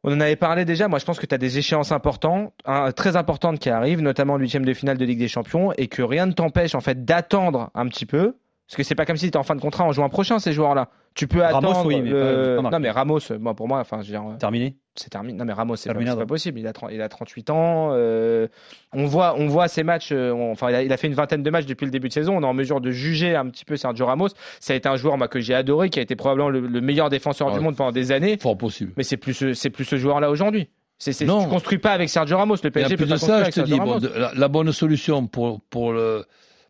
On 0.04 0.14
en 0.14 0.20
avait 0.20 0.36
parlé 0.36 0.66
déjà. 0.66 0.88
Moi, 0.88 1.00
je 1.00 1.06
pense 1.06 1.20
que 1.20 1.26
tu 1.26 1.34
as 1.34 1.38
des 1.38 1.58
échéances 1.58 1.92
importantes, 1.92 2.54
hein, 2.66 2.92
très 2.92 3.16
importantes 3.16 3.60
qui 3.60 3.70
arrivent, 3.70 4.02
notamment 4.02 4.36
le 4.36 4.44
huitième 4.44 4.66
de 4.66 4.74
finale 4.74 4.98
de 4.98 5.06
Ligue 5.06 5.20
des 5.20 5.30
Champions, 5.30 5.72
et 5.78 5.88
que 5.88 6.02
rien 6.02 6.26
ne 6.26 6.34
t'empêche 6.34 6.76
en 6.76 6.82
fait 6.82 7.06
d'attendre 7.06 7.72
un 7.74 7.88
petit 7.88 8.06
peu. 8.06 8.36
Parce 8.68 8.78
que 8.78 8.84
c'est 8.84 8.96
pas 8.96 9.06
comme 9.06 9.18
si 9.18 9.30
tu 9.30 9.38
en 9.38 9.44
fin 9.44 9.56
de 9.56 9.62
contrat 9.62 9.84
en 9.84 9.92
juin 9.92 10.10
prochain, 10.10 10.40
ces 10.40 10.54
joueurs-là. 10.54 10.90
Tu 11.16 11.28
peux 11.28 11.42
Ramos, 11.42 11.58
attendre. 11.70 11.86
oui, 11.86 12.02
mais 12.02 12.10
le- 12.10 12.56
pas- 12.58 12.64
pas 12.64 12.70
non, 12.72 12.80
mais 12.80 12.90
Ramos, 12.90 13.20
moi, 13.40 13.54
pour 13.54 13.68
moi, 13.68 13.80
enfin, 13.80 14.02
je 14.02 14.12
veux 14.12 14.18
dire, 14.20 14.38
Terminé 14.40 14.78
c'est 14.96 15.10
terminé. 15.10 15.38
Non 15.40 15.46
mais 15.46 15.54
Ramos, 15.54 15.76
c'est 15.76 15.92
pas, 15.92 16.00
c'est 16.00 16.16
pas 16.16 16.26
possible. 16.28 16.60
Il 16.60 16.68
a, 16.68 16.74
30 16.74 16.92
il 16.94 17.02
a 17.02 17.10
38 17.10 17.50
ans. 17.50 17.90
euh, 17.94 18.48
on 18.94 19.06
voit, 19.06 19.36
on 19.40 19.48
voit 19.48 19.68
ses 19.68 19.82
matchs. 19.84 20.12
euh, 20.12 20.32
on- 20.32 20.52
enfin, 20.52 20.70
il 20.70 20.76
a, 20.76 20.84
il 20.84 20.94
a 20.94 20.98
fait 20.98 21.08
une 21.08 21.16
vingtaine 21.16 21.42
de 21.42 21.50
matchs 21.50 21.66
depuis 21.66 21.86
le 21.86 21.92
début 21.92 22.10
de 22.10 22.14
saison. 22.14 22.38
On 22.38 22.42
est 22.44 22.46
en 22.46 22.54
mesure 22.54 22.80
de 22.80 22.92
juger 22.92 23.36
un 23.36 23.48
petit 23.50 23.66
peu 23.66 23.76
Sergio 23.76 24.06
Ramos. 24.06 24.30
Ça 24.60 24.74
a 24.74 24.76
été 24.76 24.88
un 24.88 24.96
joueur 24.96 25.18
moi 25.18 25.28
que 25.28 25.40
j'ai 25.40 25.56
adoré, 25.56 25.90
qui 25.90 25.98
a 25.98 26.04
été 26.04 26.16
probablement 26.16 26.50
le, 26.50 26.60
le 26.62 26.82
meilleur 26.82 27.10
défenseur 27.10 27.48
Ouais. 27.48 27.54
du 27.56 27.60
monde 27.60 27.76
pendant 27.76 27.92
des 27.92 28.12
années. 28.12 28.38
Fort 28.40 28.56
possible. 28.58 28.94
Mais 28.98 29.04
c'est 29.04 29.18
plus, 29.18 29.34
ce- 29.56 29.68
plus 29.68 29.86
ce 29.86 29.96
joueur-là 29.98 30.30
aujourd'hui. 30.30 30.70
C'est, 31.00 31.26
Non. 31.26 31.44
tu 31.44 31.50
construis 31.50 31.80
pas 31.80 31.92
avec 31.92 32.08
Sergio 32.10 32.38
Ramos. 32.38 32.56
Le 32.64 32.70
PSG 32.70 32.96
peut 32.96 33.06
plus 33.06 33.10
pas 33.14 33.18
ça, 33.18 33.44
je 33.46 33.50
te 33.50 33.62
dis, 33.62 33.78
bon, 33.80 34.00
la, 34.16 34.32
la 34.36 34.48
bonne 34.48 34.72
solution 34.72 35.26
pour, 35.28 35.60
pour, 35.72 35.92
le, 35.92 36.24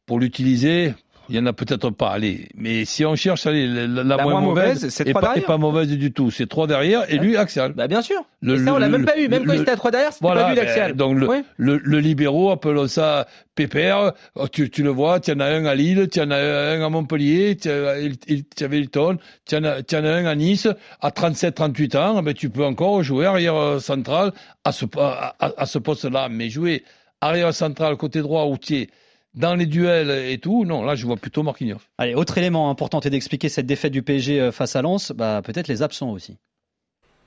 pour 0.05 0.17
l'utiliser, 0.17 0.93
il 1.29 1.35
y 1.35 1.39
en 1.39 1.45
a 1.45 1.53
peut-être 1.53 1.89
pas. 1.89 2.09
Allez, 2.09 2.49
mais 2.55 2.85
si 2.85 3.05
on 3.05 3.15
cherche 3.15 3.45
allez, 3.47 3.65
la, 3.67 3.87
la 3.87 4.03
La 4.03 4.23
moins, 4.23 4.31
moins 4.33 4.41
mauvaise, 4.41 4.89
c'est 4.89 5.05
trois 5.05 5.21
pas, 5.21 5.35
et 5.37 5.41
pas 5.41 5.57
mauvaise 5.57 5.87
du 5.89 6.11
tout. 6.11 6.31
C'est 6.31 6.47
trois 6.47 6.67
derrière 6.67 7.09
et 7.11 7.17
lui 7.17 7.37
axial. 7.37 7.73
Bah 7.73 7.87
bien 7.87 8.01
sûr. 8.01 8.23
Le- 8.41 8.55
Et 8.55 8.65
ça, 8.65 8.73
on 8.73 8.77
l'a 8.77 8.89
même 8.89 9.05
pas 9.05 9.17
eu. 9.17 9.27
Même 9.29 9.43
le- 9.43 9.47
quand 9.47 9.53
il 9.53 9.61
était 9.61 9.71
à 9.71 9.75
3 9.77 9.91
derrière, 9.91 10.11
c'était 10.13 10.25
pas 10.27 10.49
vu 10.49 10.55
ben, 10.55 10.63
l'axial. 10.63 10.93
donc 10.95 11.17
le, 11.17 11.27
Oui. 11.29 11.37
le, 11.57 11.77
le 11.77 11.99
libéraux, 11.99 12.51
appelons 12.51 12.87
ça 12.87 13.25
pépère. 13.55 14.11
Oh, 14.35 14.47
Tu, 14.47 14.69
tu 14.69 14.83
le 14.83 14.89
vois, 14.89 15.19
tu 15.19 15.31
en 15.31 15.39
as 15.39 15.45
un 15.45 15.65
à 15.65 15.75
Lille, 15.75 16.09
tu 16.11 16.19
en 16.21 16.29
as 16.31 16.37
un 16.37 16.81
à 16.81 16.89
Montpellier, 16.89 17.55
tu 17.55 17.69
avais 17.69 18.79
Hilton, 18.79 19.17
tu 19.47 19.55
en, 19.55 19.63
as, 19.63 19.77
en 19.77 20.03
as 20.03 20.09
un 20.09 20.25
à 20.25 20.35
Nice. 20.35 20.67
À 21.01 21.09
37-38 21.09 21.97
ans, 21.97 22.21
ben, 22.21 22.33
tu 22.33 22.49
peux 22.49 22.65
encore 22.65 23.01
jouer 23.03 23.25
arrière 23.25 23.55
euh, 23.55 23.79
central 23.79 24.33
à 24.65 24.71
ce, 24.71 24.85
à, 24.97 25.35
à- 25.39 25.53
à 25.61 25.65
ce 25.65 25.79
poste-là. 25.79 26.27
Mais 26.29 26.49
jouer 26.49 26.83
arrière 27.21 27.53
central, 27.53 27.95
côté 27.95 28.19
droit, 28.21 28.45
es 28.71 28.89
dans 29.33 29.55
les 29.55 29.65
duels 29.65 30.09
et 30.09 30.37
tout, 30.37 30.65
non, 30.65 30.83
là, 30.83 30.95
je 30.95 31.05
vois 31.05 31.17
plutôt 31.17 31.43
Marquinhos. 31.43 31.79
Allez, 31.97 32.13
autre 32.15 32.37
élément 32.37 32.73
pour 32.75 32.89
tenter 32.89 33.09
d'expliquer 33.09 33.49
cette 33.49 33.65
défaite 33.65 33.91
du 33.91 34.03
PSG 34.03 34.39
euh, 34.39 34.51
face 34.51 34.75
à 34.75 34.81
Lens, 34.81 35.11
bah, 35.11 35.41
peut-être 35.43 35.67
les 35.67 35.81
absents 35.81 36.11
aussi. 36.11 36.37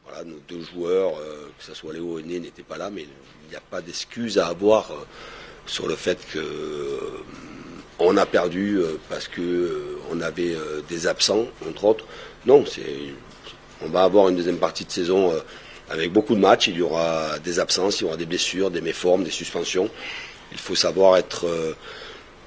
Voilà, 0.05 0.25
nos 0.25 0.39
deux 0.49 0.63
joueurs, 0.63 1.15
euh, 1.19 1.51
que 1.59 1.65
ce 1.65 1.75
soit 1.75 1.93
Léo 1.93 2.19
et 2.19 2.23
Né, 2.23 2.39
n'étaient 2.39 2.63
pas 2.63 2.79
là, 2.79 2.91
mais 2.91 3.03
il 3.03 3.51
n'y 3.51 3.57
a 3.57 3.61
pas 3.61 3.83
d'excuse 3.83 4.39
à 4.39 4.47
avoir 4.47 4.91
euh, 4.91 5.05
sur 5.67 5.89
le 5.89 5.97
fait 5.97 6.19
que 6.33 6.39
euh, 6.39 7.25
on 7.99 8.17
a 8.17 8.27
perdu 8.27 8.77
euh, 8.77 8.99
parce 9.09 9.27
que 9.29 9.41
euh, 9.41 9.99
on 10.11 10.21
avait 10.21 10.55
euh, 10.55 10.83
des 10.89 11.07
absents, 11.07 11.47
entre 11.69 11.85
autres. 11.85 12.05
Non, 12.47 12.65
c'est 12.67 12.85
on 13.83 13.89
va 13.89 14.05
avoir 14.05 14.29
une 14.29 14.37
deuxième 14.37 14.59
partie 14.59 14.85
de 14.85 14.91
saison 14.91 15.33
euh, 15.33 15.41
avec 15.91 16.13
beaucoup 16.13 16.35
de 16.35 16.41
matchs. 16.41 16.69
Il 16.69 16.77
y 16.77 16.83
aura 16.83 17.39
des 17.41 17.59
absences, 17.59 18.01
il 18.01 18.05
y 18.05 18.07
aura 18.07 18.17
des 18.17 18.27
blessures, 18.27 18.71
des 18.71 18.81
méformes, 18.81 19.25
des 19.25 19.31
suspensions. 19.31 19.91
Il 20.53 20.59
faut 20.59 20.75
savoir 20.75 21.17
être 21.17 21.47
euh, 21.47 21.75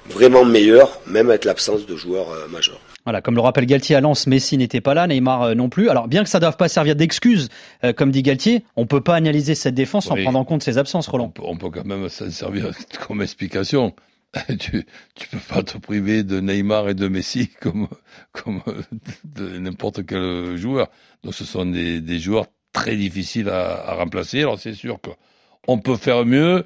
vraiment 0.09 0.45
meilleur, 0.45 0.99
même 1.07 1.29
avec 1.29 1.45
l'absence 1.45 1.85
de 1.85 1.95
joueurs 1.95 2.29
euh, 2.31 2.47
majeurs. 2.47 2.79
Voilà, 3.05 3.21
comme 3.21 3.35
le 3.35 3.41
rappelle 3.41 3.65
Galtier 3.65 3.95
à 3.95 4.01
Lens, 4.01 4.27
Messi 4.27 4.57
n'était 4.57 4.81
pas 4.81 4.93
là, 4.93 5.07
Neymar 5.07 5.41
euh, 5.43 5.53
non 5.55 5.69
plus. 5.69 5.89
Alors 5.89 6.07
bien 6.07 6.23
que 6.23 6.29
ça 6.29 6.37
ne 6.39 6.41
doive 6.41 6.57
pas 6.57 6.67
servir 6.67 6.95
d'excuse, 6.95 7.49
euh, 7.83 7.93
comme 7.93 8.11
dit 8.11 8.21
Galtier, 8.23 8.63
on 8.75 8.85
peut 8.85 9.01
pas 9.01 9.15
analyser 9.15 9.55
cette 9.55 9.75
défense 9.75 10.11
en 10.11 10.15
prenant 10.15 10.39
en 10.41 10.45
compte 10.45 10.63
ses 10.63 10.77
absences, 10.77 11.07
On 11.07 11.11
Roland. 11.13 11.29
peut, 11.29 11.41
on 11.45 11.57
peut 11.57 11.69
quand 11.69 11.85
même 11.85 12.09
s'en 12.09 12.29
servir 12.29 12.71
comme 13.07 13.21
explication. 13.21 13.93
tu, 14.59 14.85
tu 15.15 15.27
peux 15.29 15.39
pas 15.39 15.63
te 15.63 15.79
priver 15.79 16.21
de 16.21 16.39
Neymar 16.39 16.89
et 16.89 16.93
de 16.93 17.07
Messi 17.07 17.49
comme, 17.61 17.87
comme 18.31 18.61
de 19.23 19.57
n'importe 19.57 20.05
quel 20.05 20.55
joueur. 20.55 20.87
Donc 21.23 21.33
ce 21.33 21.45
sont 21.45 21.65
des, 21.65 21.99
des 22.01 22.19
joueurs 22.19 22.45
très 22.73 22.95
difficiles 22.95 23.49
à, 23.49 23.89
à 23.89 23.95
remplacer. 23.95 24.41
Alors 24.41 24.59
c'est 24.59 24.73
sûr 24.75 25.01
que 25.01 25.09
on 25.67 25.79
peut 25.79 25.97
faire 25.97 26.25
mieux 26.25 26.65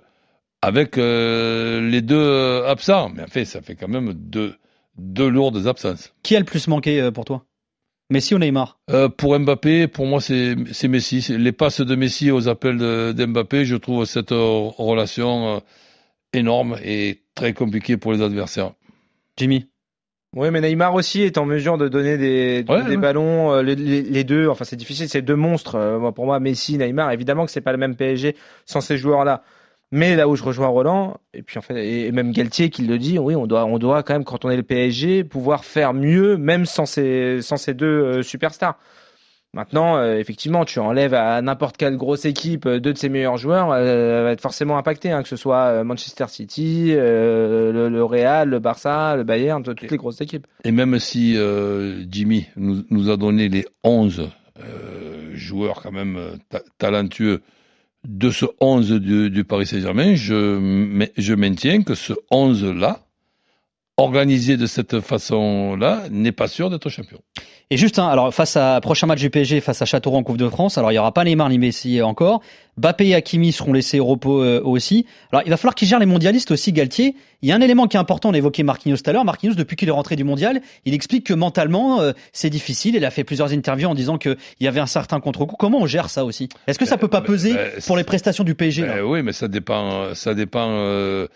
avec 0.64 0.98
euh, 0.98 1.82
les 1.90 2.02
deux 2.02 2.16
euh, 2.16 2.68
absents. 2.70 3.10
Mais 3.14 3.24
en 3.24 3.28
fait, 3.28 3.46
ça 3.46 3.62
fait 3.62 3.76
quand 3.76 3.88
même 3.90 4.14
deux, 4.14 4.56
deux 4.98 5.28
lourdes 5.28 5.68
absences. 5.68 6.14
Qui 6.24 6.36
a 6.36 6.40
le 6.40 6.46
plus 6.46 6.68
manqué 6.68 7.02
euh, 7.02 7.12
pour 7.12 7.26
toi? 7.26 7.46
Messi 8.10 8.34
ou 8.36 8.38
Neymar? 8.40 8.80
Euh, 8.92 9.10
pour 9.10 9.38
Mbappé, 9.38 9.88
pour 9.88 10.06
moi, 10.06 10.22
c'est 10.22 10.56
Messi. 10.88 11.26
Les 11.38 11.52
passes 11.52 11.82
de 11.82 11.96
Messi 11.96 12.32
aux 12.32 12.48
appels 12.48 12.78
de- 12.78 13.12
d'Mbappé, 13.12 13.66
je 13.66 13.76
trouve 13.76 14.06
cette 14.06 14.30
relation 14.32 15.62
énorme 16.34 16.78
et 16.84 17.22
très 17.36 17.54
compliqué 17.54 17.98
pour 17.98 18.14
les 18.14 18.22
adversaires. 18.22 18.72
Jimmy? 19.38 19.68
Oui, 20.36 20.50
mais 20.52 20.62
Neymar 20.62 20.94
aussi 20.96 21.22
est 21.22 21.38
en 21.38 21.46
mesure 21.46 21.78
de 21.78 21.88
donner 21.88 22.18
des, 22.18 22.66
Ouais, 22.68 22.84
des 22.84 22.90
ouais. 22.90 22.98
ballons. 22.98 23.52
euh, 23.54 23.62
Les, 23.62 23.76
les- 23.76 24.02
les 24.02 24.24
deux, 24.24 24.48
enfin 24.48 24.66
c'est 24.66 24.76
difficile, 24.76 25.08
c'est 25.08 25.22
deux 25.22 25.36
monstres. 25.36 25.76
Euh, 25.76 26.00
moi, 26.00 26.12
pour 26.14 26.26
moi, 26.26 26.40
Messi, 26.40 26.78
Neymar, 26.78 27.12
évidemment 27.12 27.46
que 27.46 27.52
c'est 27.52 27.62
pas 27.62 27.72
le 27.72 27.78
même 27.78 27.96
PSG 27.96 28.36
sans 28.66 28.82
ces 28.82 28.98
joueurs-là. 28.98 29.44
Mais 29.96 30.16
là 30.16 30.28
où 30.28 30.36
je 30.36 30.44
rejoins 30.44 30.66
Roland, 30.70 31.18
et 31.36 31.44
puis 31.44 31.60
en 31.60 31.62
fait, 31.62 31.86
et 31.86 32.12
même 32.12 32.32
Galtier 32.32 32.72
qui 32.72 32.82
le 32.82 32.98
dit, 32.98 33.20
oui, 33.20 33.36
on 33.36 33.46
doit, 33.46 33.66
on 33.66 33.78
doit 33.78 34.02
quand 34.02 34.14
même, 34.14 34.24
quand 34.24 34.44
on 34.44 34.50
est 34.50 34.58
le 34.58 34.64
PSG, 34.64 35.24
pouvoir 35.24 35.64
faire 35.66 35.94
mieux, 35.94 36.36
même 36.36 36.66
sans 36.66 36.88
ces, 36.88 37.44
sans 37.44 37.58
ces 37.58 37.76
deux 37.76 37.86
euh, 37.86 38.24
superstars. 38.24 38.80
Maintenant, 39.54 39.98
euh, 39.98 40.18
effectivement, 40.18 40.66
tu 40.66 40.80
enlèves 40.80 41.14
à 41.14 41.40
n'importe 41.44 41.78
quelle 41.78 41.96
grosse 41.96 42.26
équipe 42.26 42.66
euh, 42.66 42.80
deux 42.80 42.94
de 42.94 42.98
ses 42.98 43.08
meilleurs 43.10 43.38
joueurs, 43.38 43.72
euh, 43.72 44.24
va 44.24 44.32
être 44.32 44.42
forcément 44.42 44.80
impacté, 44.80 45.12
hein, 45.12 45.22
que 45.22 45.30
ce 45.30 45.36
soit 45.36 45.84
Manchester 45.84 46.26
City, 46.28 46.94
le, 46.96 47.88
le 47.88 48.04
Real, 48.04 48.50
le 48.50 48.58
Barça, 48.58 49.16
le 49.16 49.24
Bayern, 49.24 49.62
toutes 49.62 49.82
les 49.82 49.98
grosses 49.98 50.22
équipes. 50.22 50.48
Et 50.64 50.72
même 50.72 50.98
si 50.98 51.38
Jimmy 52.10 52.48
nous, 52.56 52.84
nous 52.90 53.12
a 53.12 53.18
donné 53.18 53.48
les 53.48 53.68
11 53.84 54.28
euh, 54.60 55.30
joueurs 55.34 55.84
quand 55.84 55.92
même 55.92 56.18
ta- 56.50 56.64
talentueux 56.80 57.42
de 58.08 58.32
ce 58.32 58.46
11 58.60 58.92
du, 58.92 59.44
Paris 59.44 59.66
Saint-Germain, 59.66 60.16
je, 60.16 61.08
je 61.18 61.34
maintiens 61.34 61.84
que 61.84 61.96
ce 61.96 62.14
11-là, 62.32 63.00
organisé 63.98 64.58
de 64.58 64.66
cette 64.66 65.00
façon-là, 65.00 66.04
n'est 66.10 66.32
pas 66.32 66.48
sûr 66.48 66.70
d'être 66.70 66.90
champion. 66.90 67.20
Et 67.70 67.78
juste, 67.78 68.00
hein, 68.00 68.08
alors 68.08 68.34
face 68.34 68.58
à 68.58 68.80
prochain 68.82 69.08
match 69.08 69.20
du 69.20 69.30
PSG 69.30 69.62
face 69.62 69.82
à 69.82 69.86
Châteauroux 69.86 70.18
en 70.18 70.24
Coupe 70.24 70.38
de 70.38 70.50
France, 70.50 70.78
alors 70.78 70.92
il 70.92 70.96
y 70.96 71.00
aura 71.00 71.14
pas 71.14 71.24
Neymar 71.24 71.50
ni 71.50 71.58
Messi 71.58 72.02
encore. 72.02 72.42
Bappé 72.78 73.08
et 73.08 73.16
Hakimi 73.16 73.52
seront 73.52 73.74
laissés 73.74 74.00
au 74.00 74.06
repos 74.06 74.44
euh, 74.44 74.62
aussi. 74.64 75.06
Alors 75.32 75.44
il 75.46 75.50
va 75.50 75.58
falloir 75.58 75.76
qu'il 75.76 75.88
gère 75.88 76.00
les 76.00 76.06
mondialistes 76.06 76.52
aussi, 76.52 76.74
Galtier. 76.74 77.16
Il 77.44 77.50
y 77.50 77.52
a 77.52 77.56
un 77.56 77.62
élément 77.62 77.88
qui 77.88 77.98
est 77.98 78.00
important, 78.00 78.30
on 78.30 78.34
évoquait 78.34 78.64
Marquinhos 78.64 78.96
tout 78.96 79.10
à 79.10 79.12
l'heure. 79.12 79.26
Marquinhos, 79.26 79.54
depuis 79.54 79.76
qu'il 79.76 79.90
est 79.90 79.92
rentré 79.92 80.16
du 80.16 80.24
mondial, 80.24 80.62
il 80.86 80.94
explique 80.94 81.26
que 81.26 81.34
mentalement 81.34 82.00
euh, 82.00 82.14
c'est 82.32 82.50
difficile. 82.50 82.96
Il 82.96 83.04
a 83.04 83.12
fait 83.12 83.26
plusieurs 83.26 83.52
interviews 83.52 83.90
en 83.90 83.96
disant 83.96 84.18
qu'il 84.18 84.38
y 84.62 84.68
avait 84.68 84.80
un 84.80 84.86
certain 84.86 85.20
contre-coup. 85.20 85.58
Comment 85.58 85.82
on 85.82 85.86
gère 85.86 86.10
ça 86.10 86.24
aussi? 86.24 86.48
Est-ce 86.68 86.80
que 86.80 86.86
ça 86.86 86.98
peut 86.98 87.10
pas 87.10 87.20
ben, 87.20 87.28
peser 87.28 87.54
ben, 87.54 87.72
pour 87.86 87.98
les 87.98 88.06
prestations 88.06 88.46
du 88.46 88.56
PSG 88.56 88.86
là? 88.86 88.96
Ben 88.96 89.02
oui, 89.04 89.24
mais 89.24 89.34
ça 89.34 89.50
dépend, 89.50 90.16
ça 90.16 90.34
dépend 90.34 90.70
euh, 90.70 91.28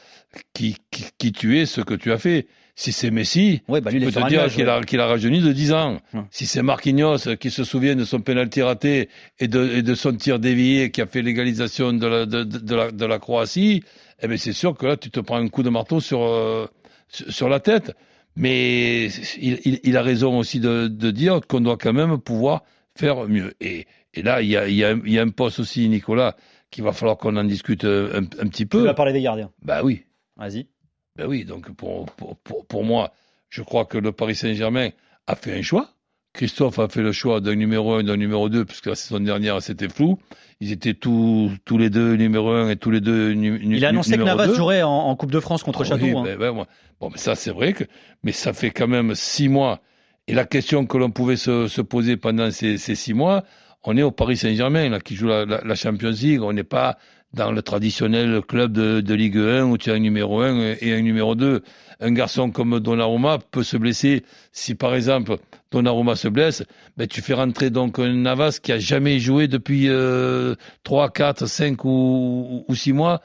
qui, 0.54 0.78
qui, 0.92 1.08
qui 1.18 1.34
tu 1.34 1.60
es, 1.60 1.66
ce 1.66 1.82
que 1.82 1.94
tu 1.94 2.14
as 2.14 2.18
fait. 2.18 2.48
Si 2.80 2.92
c'est 2.92 3.10
Messi, 3.10 3.64
Ouais, 3.68 3.82
bah 3.82 3.90
lui, 3.90 4.02
est 4.02 4.06
peux 4.06 4.12
te 4.12 4.28
dire 4.30 4.48
qu'il 4.86 5.00
a, 5.00 5.04
a 5.04 5.08
rajeuni 5.08 5.42
de 5.42 5.52
10 5.52 5.74
ans. 5.74 5.98
Ouais. 6.14 6.22
Si 6.30 6.46
c'est 6.46 6.62
Marquinhos 6.62 7.36
qui 7.40 7.50
se 7.50 7.64
souvient 7.64 7.96
de 7.96 8.06
son 8.06 8.22
pénalty 8.22 8.62
raté 8.62 9.10
et 9.40 9.48
de, 9.48 9.78
et 9.78 9.82
de 9.82 9.96
son 9.96 10.14
tir 10.14 10.38
dévié 10.40 10.92
qui 10.92 11.02
a 11.02 11.08
fait 11.08 11.24
l'égalisation 11.24 11.92
de 11.92 12.06
la, 12.06 12.26
de, 12.28 12.44
de, 12.44 12.60
de 12.60 12.76
la, 12.76 12.92
de 12.92 13.06
la 13.06 13.18
Croatie, 13.18 13.84
eh 14.22 14.28
ben 14.28 14.38
c'est 14.38 14.54
sûr 14.54 14.76
que 14.76 14.86
là, 14.86 14.98
tu 14.98 15.10
te 15.12 15.20
prends 15.20 15.38
un 15.38 15.48
coup 15.48 15.64
de 15.64 15.70
marteau 15.70 16.00
sur, 16.00 16.22
euh, 16.22 16.68
sur 17.10 17.50
la 17.50 17.60
tête. 17.60 17.96
Mais 18.36 19.08
il, 19.40 19.60
il, 19.66 19.80
il 19.84 19.98
a 19.98 20.04
raison 20.04 20.38
aussi 20.38 20.60
de, 20.60 20.88
de 20.88 21.12
dire 21.12 21.42
qu'on 21.48 21.60
doit 21.62 21.78
quand 21.78 21.94
même 21.94 22.20
pouvoir 22.20 22.64
faire 22.96 23.28
mieux. 23.28 23.56
Et, 23.62 23.88
et 24.14 24.22
là, 24.22 24.42
il 24.44 24.50
y 24.50 24.56
a, 24.58 24.68
il 24.68 24.76
y, 24.76 24.84
a, 24.84 24.92
il 24.92 25.12
y 25.12 25.18
a 25.18 25.24
un 25.24 25.30
poste 25.30 25.60
aussi, 25.60 25.90
Nicolas, 25.90 26.36
qu'il 26.70 26.84
va 26.84 26.92
falloir 26.92 27.18
qu'on 27.18 27.36
en 27.36 27.44
discute 27.44 27.84
un, 27.84 28.18
un 28.18 28.48
petit 28.48 28.64
Tu 28.64 28.68
peu. 28.68 28.84
vas 28.84 28.94
parler 28.94 29.14
des 29.14 29.22
gardiens? 29.24 29.52
Bah 29.64 29.82
oui. 29.84 30.04
Vas-y. 30.36 30.68
Ben 31.16 31.26
oui, 31.26 31.46
donc 31.46 31.72
pour, 31.72 32.06
pour, 32.12 32.38
pour, 32.38 32.68
pour 32.68 32.84
moi, 32.84 33.12
je 33.50 33.64
crois 33.64 33.86
que 33.86 33.98
le 33.98 34.12
Paris 34.12 34.36
Saint-Germain 34.36 34.90
a 35.26 35.36
fait 35.36 35.58
un 35.58 35.64
choix. 35.64 35.90
Christophe 36.34 36.78
a 36.80 36.88
fait 36.88 37.02
le 37.02 37.12
choix 37.12 37.42
d'un 37.42 37.56
numéro 37.56 37.94
1 37.96 38.04
d'un 38.04 38.18
numéro 38.18 38.48
2, 38.50 38.64
puisque 38.66 38.86
la 38.88 38.96
saison 38.96 39.20
dernière, 39.20 39.62
c'était 39.62 39.90
flou. 39.90 40.20
Ils 40.60 40.72
étaient 40.72 40.94
tous, 40.94 41.52
tous 41.66 41.78
les 41.78 41.90
deux 41.90 42.16
numéro 42.16 42.50
1 42.52 42.70
et 42.70 42.76
tous 42.76 42.92
les 42.92 43.02
deux 43.02 43.32
nu, 43.34 43.52
nu- 43.66 43.78
Il 43.78 43.86
a 43.86 43.90
annoncé 43.90 44.12
que 44.12 44.18
numéro 44.18 44.38
Navas 44.38 44.48
2. 44.48 44.56
jouerait 44.56 44.84
en, 44.84 44.90
en 44.92 45.16
Coupe 45.16 45.32
de 45.32 45.40
France 45.40 45.64
contre 45.64 45.82
Ah 45.82 45.86
Châteauroux. 45.90 46.12
oui, 46.12 46.18
hein. 46.20 46.24
ben, 46.24 46.38
ben, 46.38 46.52
moi. 46.52 46.68
Bon, 47.00 47.10
mais 47.12 47.18
ça, 47.18 47.36
c'est 47.36 47.52
vrai 47.52 47.74
que, 47.74 47.84
mais 48.24 48.32
ça 48.32 48.54
fait 48.54 48.70
quand 48.72 48.88
même 48.88 49.16
six 49.16 49.50
mois. 49.50 49.82
Et 50.28 50.34
la 50.34 50.46
question 50.46 50.86
que 50.86 50.98
l'on 50.98 51.10
pouvait 51.12 51.38
se, 51.38 51.68
se 51.68 51.82
poser 51.82 52.18
pendant 52.18 52.52
ces, 52.52 52.78
ces 52.78 52.96
six 52.96 53.14
mois, 53.14 53.44
on 53.84 53.96
est 53.98 54.04
au 54.04 54.12
Paris 54.12 54.38
Saint-Germain, 54.38 54.90
là, 54.90 55.00
qui 55.00 55.16
joue 55.16 55.28
la, 55.28 55.46
la, 55.46 55.62
la 55.64 55.76
Champions 55.76 56.10
League. 56.12 56.42
On 56.42 56.54
n'est 56.54 56.64
pas 56.64 56.98
dans 57.34 57.52
le 57.52 57.62
traditionnel 57.62 58.42
club 58.42 58.72
de, 58.74 59.02
de 59.02 59.14
Ligue 59.14 59.38
1 59.38 59.64
où 59.66 59.78
tu 59.78 59.92
as 59.92 59.96
un 59.96 60.00
numéro 60.00 60.42
1 60.42 60.76
et 60.82 60.94
un 60.94 61.02
numéro 61.02 61.36
2. 61.36 61.62
Un 62.00 62.12
garçon 62.12 62.52
comme 62.52 62.80
Donnarumma 62.80 63.40
peut 63.52 63.64
se 63.64 63.76
blesser. 63.78 64.24
Si 64.52 64.76
par 64.76 64.96
exemple 64.96 65.38
Donnarumma 65.72 66.16
se 66.16 66.28
blesse, 66.28 66.64
ben, 66.96 67.08
tu 67.08 67.22
fais 67.22 67.34
rentrer 67.34 67.70
donc 67.70 68.00
un 68.00 68.14
Navas 68.14 68.60
qui 68.62 68.72
a 68.72 68.80
jamais 68.80 69.20
joué 69.20 69.48
depuis 69.48 69.86
euh, 69.90 70.56
3, 70.84 71.10
4, 71.10 71.46
5 71.48 71.84
ou, 71.86 72.64
ou 72.68 72.76
6 72.76 72.94
mois. 72.94 73.22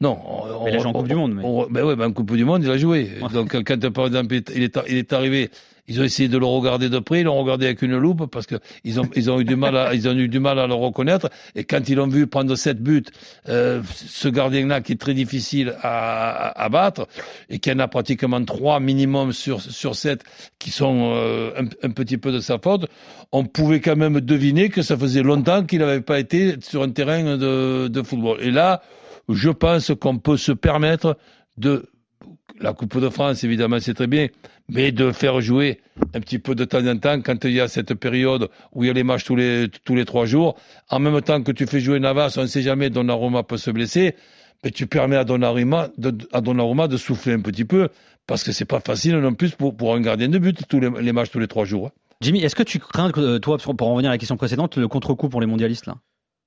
Non. 0.00 0.18
on- 0.24 0.64
Mais 0.64 0.70
il 0.72 0.76
a 0.76 0.78
joué 0.78 0.88
en 0.88 0.92
Coupe 0.92 1.08
du 1.08 1.14
Monde, 1.14 1.34
mais- 1.34 1.42
on- 1.44 1.66
ben 1.68 1.84
ouais, 1.84 1.96
ben 1.96 2.06
en 2.08 2.12
Coupe 2.12 2.36
du 2.36 2.44
Monde, 2.44 2.62
il 2.64 2.70
a 2.70 2.76
joué. 2.78 3.10
Ouais. 3.22 3.28
Donc 3.32 3.56
quand 3.64 3.90
par 3.92 4.06
exemple 4.06 4.34
il 4.54 4.62
est, 4.62 4.78
il 4.88 4.96
est 4.96 5.12
arrivé, 5.12 5.50
ils 5.88 6.00
ont 6.00 6.04
essayé 6.04 6.28
de 6.28 6.38
le 6.38 6.46
regarder 6.46 6.88
de 6.88 6.98
près, 6.98 7.20
ils 7.20 7.24
l'ont 7.24 7.38
regardé 7.42 7.66
avec 7.66 7.82
une 7.82 7.96
loupe 7.96 8.30
parce 8.30 8.46
que 8.46 8.56
ils 8.84 9.00
ont 9.00 9.08
ils 9.16 9.30
ont 9.30 9.40
eu 9.40 9.44
du 9.44 9.56
mal 9.56 9.76
à 9.76 9.94
ils 9.94 10.08
ont 10.08 10.12
eu 10.12 10.28
du 10.28 10.38
mal 10.38 10.58
à 10.58 10.66
le 10.66 10.74
reconnaître. 10.74 11.30
Et 11.54 11.64
quand 11.64 11.88
ils 11.88 11.96
l'ont 11.96 12.06
vu 12.08 12.26
prendre 12.26 12.54
sept 12.54 12.80
buts, 12.80 13.02
euh, 13.48 13.82
ce 13.94 14.28
gardien-là 14.28 14.80
qui 14.80 14.92
est 14.92 15.00
très 15.00 15.14
difficile 15.14 15.74
à, 15.82 16.30
à, 16.30 16.64
à 16.64 16.68
battre 16.68 17.08
et 17.48 17.58
qui 17.58 17.72
en 17.72 17.78
a 17.78 17.88
pratiquement 17.88 18.44
trois 18.44 18.78
minimum 18.80 19.32
sur 19.32 19.60
sur 19.60 19.96
sept 19.96 20.22
qui 20.58 20.70
sont 20.70 21.12
euh, 21.14 21.50
un, 21.58 21.88
un 21.88 21.90
petit 21.90 22.18
peu 22.18 22.32
de 22.32 22.40
sa 22.40 22.58
faute, 22.58 22.86
on 23.32 23.44
pouvait 23.44 23.80
quand 23.80 23.96
même 23.96 24.20
deviner 24.20 24.68
que 24.68 24.82
ça 24.82 24.96
faisait 24.96 25.22
longtemps 25.22 25.64
qu'il 25.64 25.80
n'avait 25.80 26.00
pas 26.00 26.18
été 26.18 26.56
sur 26.60 26.82
un 26.82 26.90
terrain 26.90 27.36
de, 27.36 27.88
de 27.88 28.02
football. 28.02 28.38
Et 28.40 28.50
là, 28.50 28.82
je 29.28 29.50
pense 29.50 29.92
qu'on 30.00 30.18
peut 30.18 30.36
se 30.36 30.52
permettre 30.52 31.16
de 31.56 31.86
la 32.60 32.72
Coupe 32.72 32.98
de 33.00 33.08
France, 33.08 33.44
évidemment, 33.44 33.78
c'est 33.80 33.94
très 33.94 34.06
bien, 34.06 34.28
mais 34.68 34.92
de 34.92 35.12
faire 35.12 35.40
jouer 35.40 35.80
un 36.14 36.20
petit 36.20 36.38
peu 36.38 36.54
de 36.54 36.64
temps 36.64 36.86
en 36.86 36.96
temps 36.98 37.20
quand 37.20 37.44
il 37.44 37.52
y 37.52 37.60
a 37.60 37.68
cette 37.68 37.94
période 37.94 38.48
où 38.72 38.84
il 38.84 38.88
y 38.88 38.90
a 38.90 38.92
les 38.92 39.04
matchs 39.04 39.24
tous 39.24 39.36
les, 39.36 40.04
trois 40.04 40.26
jours. 40.26 40.56
En 40.88 40.98
même 40.98 41.20
temps 41.22 41.42
que 41.42 41.52
tu 41.52 41.66
fais 41.66 41.80
jouer 41.80 42.00
Navas, 42.00 42.34
on 42.36 42.42
ne 42.42 42.46
sait 42.46 42.62
jamais, 42.62 42.90
Donnarumma 42.90 43.42
peut 43.42 43.56
se 43.56 43.70
blesser, 43.70 44.14
mais 44.64 44.70
tu 44.70 44.86
permets 44.86 45.16
à 45.16 45.24
Donnarumma 45.24 45.88
de, 45.98 46.10
de 46.10 46.96
souffler 46.96 47.32
un 47.34 47.40
petit 47.40 47.64
peu, 47.64 47.88
parce 48.26 48.44
que 48.44 48.52
c'est 48.52 48.64
pas 48.64 48.80
facile 48.80 49.16
non 49.18 49.34
plus 49.34 49.52
pour, 49.52 49.94
un 49.94 50.00
gardien 50.00 50.28
de 50.28 50.38
but, 50.38 50.62
tous 50.68 50.80
les, 50.80 51.12
matchs 51.12 51.30
tous 51.30 51.40
les 51.40 51.48
trois 51.48 51.64
jours. 51.64 51.90
Jimmy, 52.20 52.42
est-ce 52.42 52.56
que 52.56 52.64
tu 52.64 52.80
crains, 52.80 53.12
euh, 53.16 53.38
toi, 53.38 53.58
pour 53.58 53.88
en 53.88 53.92
revenir 53.92 54.10
à 54.10 54.14
la 54.14 54.18
question 54.18 54.36
précédente, 54.36 54.76
le 54.76 54.88
contre-coup 54.88 55.28
pour 55.28 55.40
les 55.40 55.46
mondialistes 55.46 55.86
là? 55.86 55.96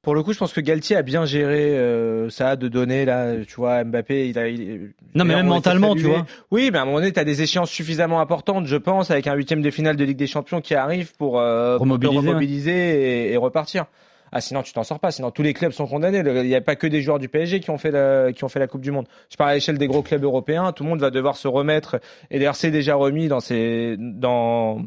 Pour 0.04 0.16
le 0.16 0.24
coup, 0.24 0.34
je 0.34 0.40
pense 0.40 0.52
que 0.52 0.62
Galtier 0.62 0.96
a 0.96 1.04
bien 1.04 1.26
géré 1.26 1.78
euh, 1.78 2.30
ça 2.32 2.56
de 2.56 2.68
donner 2.68 3.06
là, 3.06 3.36
tu 3.48 3.56
vois, 3.56 3.84
Mbappé, 3.84 4.30
il 4.30 4.40
a. 4.40 4.48
il- 4.48 4.94
Non, 5.14 5.26
mais 5.26 5.36
même 5.36 5.46
mentalement, 5.46 5.94
tu 5.96 6.02
vois. 6.04 6.26
Oui, 6.50 6.70
mais 6.72 6.80
à 6.80 6.82
un 6.82 6.86
moment 6.86 6.98
donné, 6.98 7.12
tu 7.12 7.20
as 7.20 7.24
des 7.24 7.44
échéances 7.44 7.70
suffisamment 7.70 8.20
importantes, 8.20 8.66
je 8.66 8.78
pense, 8.78 9.12
avec 9.12 9.28
un 9.28 9.36
huitième 9.36 9.62
de 9.62 9.70
finale 9.70 9.98
de 9.98 10.04
Ligue 10.04 10.18
des 10.18 10.26
Champions 10.26 10.60
qui 10.60 10.74
arrive 10.74 11.16
pour, 11.18 11.40
euh, 11.40 11.76
pour 11.78 11.84
Remobiliser, 11.84 12.18
ouais. 12.20 12.28
remobiliser 12.30 13.28
et, 13.28 13.34
et 13.34 13.38
repartir. 13.38 13.86
Ah, 14.32 14.42
sinon, 14.42 14.64
tu 14.64 14.72
t'en 14.74 14.84
sors 14.84 15.00
pas. 15.00 15.12
Sinon, 15.12 15.30
tous 15.30 15.44
les 15.44 15.54
clubs 15.54 15.72
sont 15.74 15.86
condamnés. 15.86 16.24
Il 16.26 16.48
n'y 16.48 16.56
a 16.56 16.62
pas 16.62 16.76
que 16.78 16.88
des 16.88 17.02
joueurs 17.02 17.20
du 17.20 17.28
PSG 17.30 17.60
qui 17.60 17.70
ont 17.70 17.78
fait 17.78 17.92
la, 17.92 18.32
qui 18.32 18.44
ont 18.44 18.50
fait 18.50 18.60
la 18.60 18.68
Coupe 18.68 18.82
du 18.82 18.90
Monde. 18.90 19.06
Je 19.30 19.36
parle 19.36 19.50
à 19.52 19.54
l'échelle 19.54 19.78
des 19.78 19.88
gros 19.88 20.02
clubs 20.02 20.24
européens. 20.24 20.72
Tout 20.72 20.84
le 20.84 20.90
monde 20.90 21.02
va 21.02 21.12
devoir 21.12 21.36
se 21.36 21.48
remettre. 21.50 22.00
Et 22.32 22.40
d'ailleurs, 22.40 22.56
c'est 22.56 22.72
déjà 22.72 22.96
remis 22.96 23.28
dans 23.28 23.42
ses, 23.42 23.98
dans, 24.00 24.82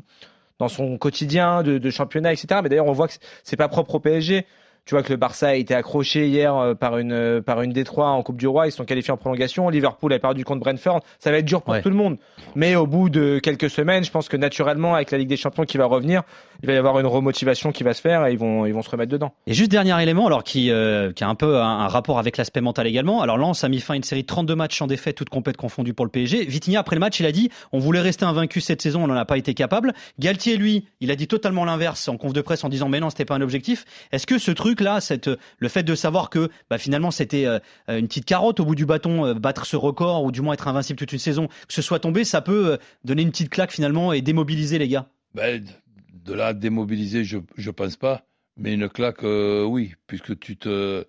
dans 0.59 0.69
son 0.69 0.97
quotidien 0.99 1.63
de, 1.63 1.77
de 1.79 1.91
championnat, 1.91 2.33
etc. 2.33 2.61
Mais 2.65 2.69
d'ailleurs, 2.71 2.87
on 2.87 2.93
voit 2.93 3.07
que 3.07 3.15
c'est 3.45 3.57
pas 3.57 3.69
propre 3.69 3.97
au 3.97 4.01
PSG. 4.01 4.47
Tu 4.87 4.95
vois 4.95 5.03
que 5.03 5.11
le 5.11 5.17
Barça 5.17 5.49
a 5.49 5.55
été 5.55 5.75
accroché 5.75 6.29
hier 6.29 6.55
euh, 6.55 6.75
par 6.75 6.99
une 6.99 7.13
euh, 7.13 7.41
par 7.41 7.63
une 7.63 7.73
Détroit 7.73 8.09
en 8.09 8.23
Coupe 8.23 8.37
du 8.37 8.47
Roi. 8.47 8.67
Ils 8.67 8.73
sont 8.73 8.85
qualifiés 8.85 9.13
en 9.13 9.17
prolongation. 9.17 9.71
Liverpool 9.71 10.13
a 10.13 10.19
perdu 10.19 10.45
contre 10.45 10.61
Brentford. 10.61 11.01
Ça 11.19 11.31
va 11.31 11.39
être 11.39 11.47
dur 11.47 11.63
pour 11.63 11.73
Ouais. 11.73 11.81
tout 11.81 11.89
le 11.89 11.95
monde. 11.97 12.19
Mais 12.55 12.77
au 12.77 12.87
bout 12.87 13.09
de 13.09 13.39
quelques 13.43 13.71
semaines, 13.71 14.05
je 14.05 14.11
pense 14.11 14.29
que 14.29 14.37
naturellement, 14.37 14.95
avec 14.95 15.11
la 15.11 15.17
Ligue 15.17 15.29
des 15.29 15.39
Champions 15.39 15.65
qui 15.65 15.79
va 15.79 15.87
revenir, 15.87 16.23
il 16.63 16.67
va 16.67 16.75
y 16.75 16.77
avoir 16.77 17.01
une 17.01 17.07
remotivation 17.07 17.73
qui 17.73 17.83
va 17.83 17.95
se 17.95 18.03
faire 18.03 18.27
et 18.27 18.33
ils 18.33 18.39
vont 18.39 18.67
ils 18.67 18.75
vont 18.75 18.83
se 18.83 18.91
remettre 18.91 19.11
dedans. 19.11 19.33
Et 19.47 19.55
juste 19.55 19.71
dernier 19.71 20.01
élément, 20.03 20.27
alors 20.27 20.45
qui, 20.45 20.71
euh, 20.71 21.13
qui 21.13 21.25
a 21.25 21.29
un 21.29 21.35
peu 21.35 21.63
un, 21.63 21.67
un 21.81 21.89
rapport 21.89 22.19
avec 22.19 22.37
l'aspect 22.37 22.61
mental 22.61 22.87
également. 22.87 23.23
Alors 23.23 23.39
Lens 23.39 23.65
a 23.65 23.71
mis 23.71 23.81
fin 23.81 23.95
à 23.95 23.97
une 23.97 24.03
série 24.03 24.21
de 24.23 24.27
32 24.27 24.55
matchs 24.55 24.77
sans 24.77 24.87
défaite, 24.87 25.17
toutes 25.17 25.31
compètes 25.31 25.57
confondues 25.57 25.95
pour 25.95 26.05
le 26.05 26.11
PSG. 26.11 26.45
Vitinha 26.45 26.81
après 26.81 26.97
le 26.97 27.01
match, 27.01 27.19
il 27.21 27.27
a 27.27 27.33
dit 27.33 27.49
on 27.73 27.79
voulait 27.79 28.01
rester 28.03 28.27
invaincu 28.27 28.61
cette 28.61 28.83
saison, 28.83 29.05
on 29.05 29.07
n'en 29.07 29.17
a 29.17 29.25
pas 29.25 29.39
été 29.39 29.55
capable. 29.55 29.95
Galtier 30.19 30.59
lui, 30.59 30.85
il 31.01 31.11
a 31.11 31.17
dit 31.17 31.27
totalement 31.27 31.65
l'inverse 31.65 32.07
en 32.09 32.19
conf 32.19 32.35
de 32.35 32.43
presse 32.43 32.65
en 32.65 32.69
disant 32.69 32.91
mais 32.91 33.01
non, 33.01 33.09
c'était 33.09 33.25
pas 33.25 33.35
un 33.37 33.41
objectif. 33.41 33.87
Est-ce 34.13 34.27
que 34.27 34.37
ce 34.39 34.51
truc 34.51 34.74
là, 34.81 35.01
cette 35.01 35.31
le 35.59 35.69
fait 35.69 35.83
de 35.83 35.95
savoir 35.95 36.31
que 36.31 36.51
bah, 36.71 36.79
finalement 36.79 37.11
c'était 37.11 37.47
euh, 37.47 37.59
une 37.89 38.09
petite 38.09 38.25
carotte 38.25 38.61
au 38.61 38.65
bout 38.65 38.75
du 38.75 38.87
bâton, 38.87 39.27
euh, 39.27 39.35
battre 39.35 39.67
ce 39.67 39.77
record 39.77 40.25
ou 40.25 40.33
du 40.33 40.41
moins 40.41 40.55
être 40.55 40.69
invincible 40.69 40.99
toute 40.99 41.13
une 41.13 41.19
saison, 41.19 41.47
que 41.47 41.75
ce 41.75 41.83
soit 41.83 42.01
tombé, 42.01 42.25
ça 42.25 42.41
peut 42.41 42.73
euh, 42.73 42.77
donner 43.05 43.23
une 43.23 43.31
petite 43.31 43.51
claque 43.51 43.73
finalement 43.73 44.13
et 44.13 44.21
démobiliser 44.21 44.79
les 44.79 44.89
gars. 44.89 45.09
Ben, 45.35 45.65
de 46.13 46.33
là 46.33 46.53
démobiliser, 46.55 47.25
je 47.25 47.39
je 47.57 47.71
pense 47.71 47.97
pas. 47.97 48.27
Mais 48.57 48.75
une 48.75 48.89
claque, 48.89 49.25
oui, 49.25 49.95
puisque 50.07 50.39
tu 50.39 50.57
te, 50.57 51.05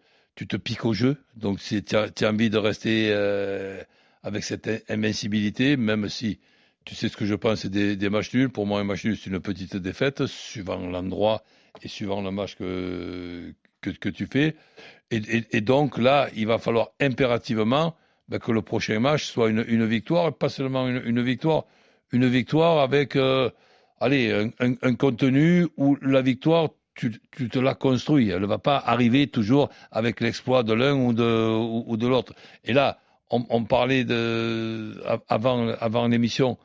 piques 0.63 0.83
au 0.83 0.93
jeu. 0.93 1.17
Donc, 1.35 1.59
tu 1.59 1.83
as, 1.95 2.27
envie 2.27 2.49
de 2.49 2.57
rester 2.57 3.13
avec 4.23 4.43
cette 4.43 4.67
in- 4.67 4.79
invincibilité, 4.89 5.77
même 5.77 6.09
si 6.09 6.39
tu 6.85 6.95
sais 6.95 7.07
ce 7.07 7.17
que 7.17 7.25
je 7.25 7.35
pense 7.35 7.65
des, 7.65 7.95
des 7.95 8.09
matchs 8.09 8.33
nuls. 8.33 8.49
Pour 8.49 8.65
moi, 8.65 8.79
un 8.79 8.83
match 8.83 9.05
nul, 9.05 9.17
c'est 9.17 9.29
une 9.29 9.39
petite 9.39 9.75
défaite, 9.75 10.25
suivant 10.27 10.77
l'endroit 10.77 11.43
et 11.81 11.87
suivant 11.87 12.21
le 12.21 12.31
match 12.31 12.55
que, 12.55 13.53
que, 13.81 14.09
tu 14.09 14.25
fais. 14.25 14.55
Et, 15.11 15.21
et, 15.51 15.61
donc, 15.61 15.97
là, 15.97 16.29
il 16.35 16.47
va 16.47 16.57
falloir 16.57 16.89
impérativement 16.99 17.95
ben, 18.27 18.39
que 18.39 18.51
le 18.51 18.61
prochain 18.61 18.99
match 18.99 19.25
soit 19.25 19.49
une, 19.49 19.63
une 19.67 19.85
victoire, 19.85 20.33
pas 20.33 20.49
seulement 20.49 20.87
une, 20.87 21.01
une 21.05 21.21
victoire, 21.21 21.65
une 22.11 22.27
victoire 22.27 22.79
avec, 22.79 23.15
euh, 23.15 23.49
allez, 23.99 24.51
un, 24.59 24.95
contenu 24.95 25.67
où 25.77 25.97
la 26.01 26.21
victoire, 26.21 26.69
tu, 26.95 27.21
tu 27.31 27.49
te 27.49 27.59
la 27.59 27.75
construis. 27.75 28.29
Elle 28.29 28.41
ne 28.41 28.47
va 28.47 28.57
pas 28.57 28.77
arriver 28.77 29.27
toujours 29.27 29.69
avec 29.91 30.21
l'exploit 30.21 30.63
de 30.63 30.73
l'un 30.73 30.95
ou 30.95 31.13
de, 31.13 31.83
ou 31.85 31.97
de 31.97 32.07
l'autre. 32.07 32.33
Et 32.63 32.73
là, 32.73 32.97
on, 33.29 33.45
on 33.49 33.63
parlait 33.65 34.03
de, 34.03 35.01
avant, 35.27 35.69
avant 35.79 36.07
l'émission 36.07 36.57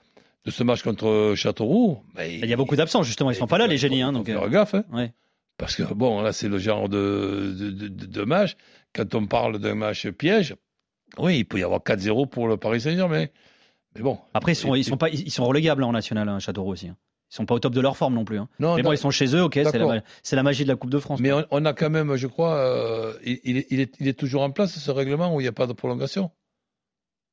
de 0.47 0.51
ce 0.51 0.63
match 0.63 0.83
contre 0.83 1.35
Châteauroux. 1.37 1.99
Ben, 2.15 2.25
Il 2.31 2.49
y 2.49 2.53
a 2.53 2.57
beaucoup 2.57 2.77
d'absents, 2.77 3.03
justement. 3.03 3.31
Ils 3.31 3.35
sont 3.37 3.47
pas 3.47 3.59
là, 3.59 3.67
les 3.67 3.77
génies. 3.79 4.03
Hein, 4.03 4.13
donc, 4.13 4.27
faut 4.27 4.33
euh, 4.33 4.39
faire 4.41 4.49
gaffe. 4.51 4.75
Hein. 4.75 4.85
ouais. 4.93 5.13
Parce 5.59 5.77
que 5.77 5.83
bon, 5.83 6.23
là, 6.23 6.33
c'est 6.33 6.49
le 6.49 6.59
genre 6.59 6.89
de, 6.89 7.55
de, 7.59 7.71
de, 7.71 7.89
de- 7.89 8.07
de 8.07 8.23
match. 8.23 8.57
Quand 8.95 9.15
on 9.15 9.27
parle 9.27 9.59
d'un 9.59 9.75
match 9.75 10.09
piège, 10.09 10.57
oui, 11.19 11.39
il 11.41 11.45
peut 11.45 11.59
y 11.59 11.63
avoir 11.63 11.81
4-0 11.81 12.29
pour 12.29 12.49
le 12.49 12.57
Paris 12.57 12.81
Saint-Germain. 12.81 13.27
Mais 13.95 14.01
bon. 14.03 14.19
Après, 14.33 14.53
ils 14.53 14.57
sont, 14.57 14.75
ils 14.75 14.85
sont 14.85 14.97
pas, 14.97 15.11
ils 15.11 15.31
sont 15.31 15.45
relégables 15.45 15.85
hein, 15.85 15.89
en 15.89 15.93
national, 15.93 16.29
hein, 16.29 16.39
Châteauroux 16.39 16.73
aussi. 16.73 16.89
hein. 16.89 16.97
Ils 17.33 17.37
sont 17.37 17.45
pas 17.47 17.55
au 17.55 17.59
top 17.61 17.75
de 17.75 17.81
leur 17.81 17.97
forme 17.97 18.15
non 18.15 18.25
plus. 18.25 18.41
Non, 18.59 18.75
Mais 18.75 18.83
bon, 18.83 18.91
ils 18.93 18.99
sont 18.99 19.11
chez 19.13 19.37
eux, 19.37 19.43
ok, 19.43 19.61
c'est 20.23 20.35
la, 20.37 20.43
magie 20.43 20.65
de 20.65 20.69
la 20.69 20.75
Coupe 20.77 20.91
de 20.91 20.99
France. 20.99 21.21
Mais 21.21 21.31
on, 21.33 21.45
on 21.53 21.65
a 21.65 21.73
quand 21.75 21.91
même, 21.91 22.17
je 22.17 22.27
crois, 22.27 22.55
euh, 22.57 23.13
il, 23.25 23.39
il 23.45 23.57
est, 23.59 23.67
il, 23.71 23.79
est, 23.81 23.95
il 24.01 24.09
est 24.09 24.19
toujours 24.19 24.43
en 24.43 24.51
place 24.51 24.77
ce 24.77 24.91
règlement 24.91 25.33
où 25.35 25.41
il 25.41 25.45
n'y 25.45 25.49
a 25.49 25.53
pas 25.53 25.69
de 25.69 25.73
prolongation. 25.73 26.33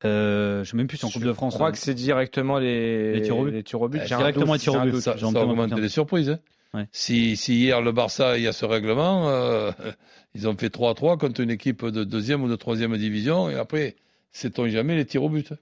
Euh, 0.06 0.64
je 0.64 0.70
sais 0.70 0.78
même 0.78 0.88
plus 0.88 0.98
si 0.98 1.06
en 1.06 1.10
Coupe 1.10 1.24
de 1.24 1.34
France. 1.34 1.54
Je 1.54 1.58
crois 1.58 1.70
hein. 1.70 1.72
que 1.72 1.78
c'est 1.78 1.94
directement 1.96 2.60
les, 2.60 3.14
Les 3.14 3.22
tirs 3.24 3.38
au 3.38 3.46
but. 3.46 3.52
les 3.52 3.64
tirs 3.64 3.82
au 3.82 3.90
but. 3.90 4.00
Eh, 4.04 4.08
J'ai 4.08 4.16
un 4.16 4.20
directement 4.20 4.54
les 4.54 4.60
tirs 4.60 4.76
au 4.76 4.82
but. 4.82 5.00
Ça, 5.02 5.18
ça 5.18 5.28
augmente 5.28 5.78
les 5.78 5.90
surprises. 5.90 6.30
Hein. 6.30 6.40
Ouais. 6.74 6.88
Si, 6.92 7.36
si 7.38 7.56
hier 7.62 7.82
le 7.82 7.92
Barça, 7.92 8.38
il 8.38 8.44
y 8.44 8.48
a 8.48 8.54
ce 8.54 8.66
règlement, 8.66 9.30
euh, 9.30 9.72
ils 10.36 10.48
ont 10.48 10.56
fait 10.56 10.68
3-3 10.74 11.18
contre 11.18 11.42
une 11.42 11.50
équipe 11.50 11.86
de 11.86 12.04
deuxième 12.04 12.44
ou 12.44 12.50
de 12.50 12.56
troisième 12.56 12.96
division, 12.98 13.50
et 13.50 13.56
après, 13.56 13.96
sait-on 14.32 14.68
jamais 14.68 14.96
les 14.96 15.06
tirs 15.06 15.24
au 15.24 15.30
but? 15.30 15.54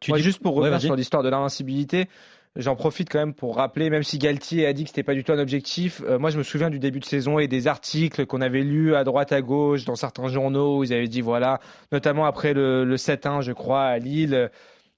Tu 0.00 0.10
Moi, 0.10 0.18
dis- 0.18 0.24
juste 0.24 0.40
pour 0.40 0.54
revenir 0.54 0.80
sur 0.80 0.96
l'histoire 0.96 1.22
de 1.22 1.28
l'invincibilité, 1.28 2.08
j'en 2.56 2.76
profite 2.76 3.10
quand 3.10 3.18
même 3.18 3.34
pour 3.34 3.56
rappeler, 3.56 3.90
même 3.90 4.02
si 4.02 4.18
Galtier 4.18 4.66
a 4.66 4.72
dit 4.72 4.84
que 4.84 4.90
c'était 4.90 5.02
pas 5.02 5.14
du 5.14 5.24
tout 5.24 5.32
un 5.32 5.38
objectif, 5.38 6.02
euh, 6.04 6.18
moi 6.18 6.30
je 6.30 6.38
me 6.38 6.42
souviens 6.42 6.70
du 6.70 6.78
début 6.78 7.00
de 7.00 7.04
saison 7.04 7.38
et 7.38 7.48
des 7.48 7.66
articles 7.66 8.26
qu'on 8.26 8.40
avait 8.40 8.62
lus 8.62 8.94
à 8.94 9.04
droite 9.04 9.32
à 9.32 9.40
gauche 9.40 9.84
dans 9.84 9.96
certains 9.96 10.28
journaux 10.28 10.78
où 10.78 10.84
ils 10.84 10.92
avaient 10.92 11.08
dit 11.08 11.20
voilà, 11.20 11.60
notamment 11.90 12.26
après 12.26 12.54
le, 12.54 12.84
le 12.84 12.96
7-1 12.96 13.42
je 13.42 13.52
crois 13.52 13.84
à 13.84 13.98
Lille, 13.98 14.34
euh, 14.34 14.48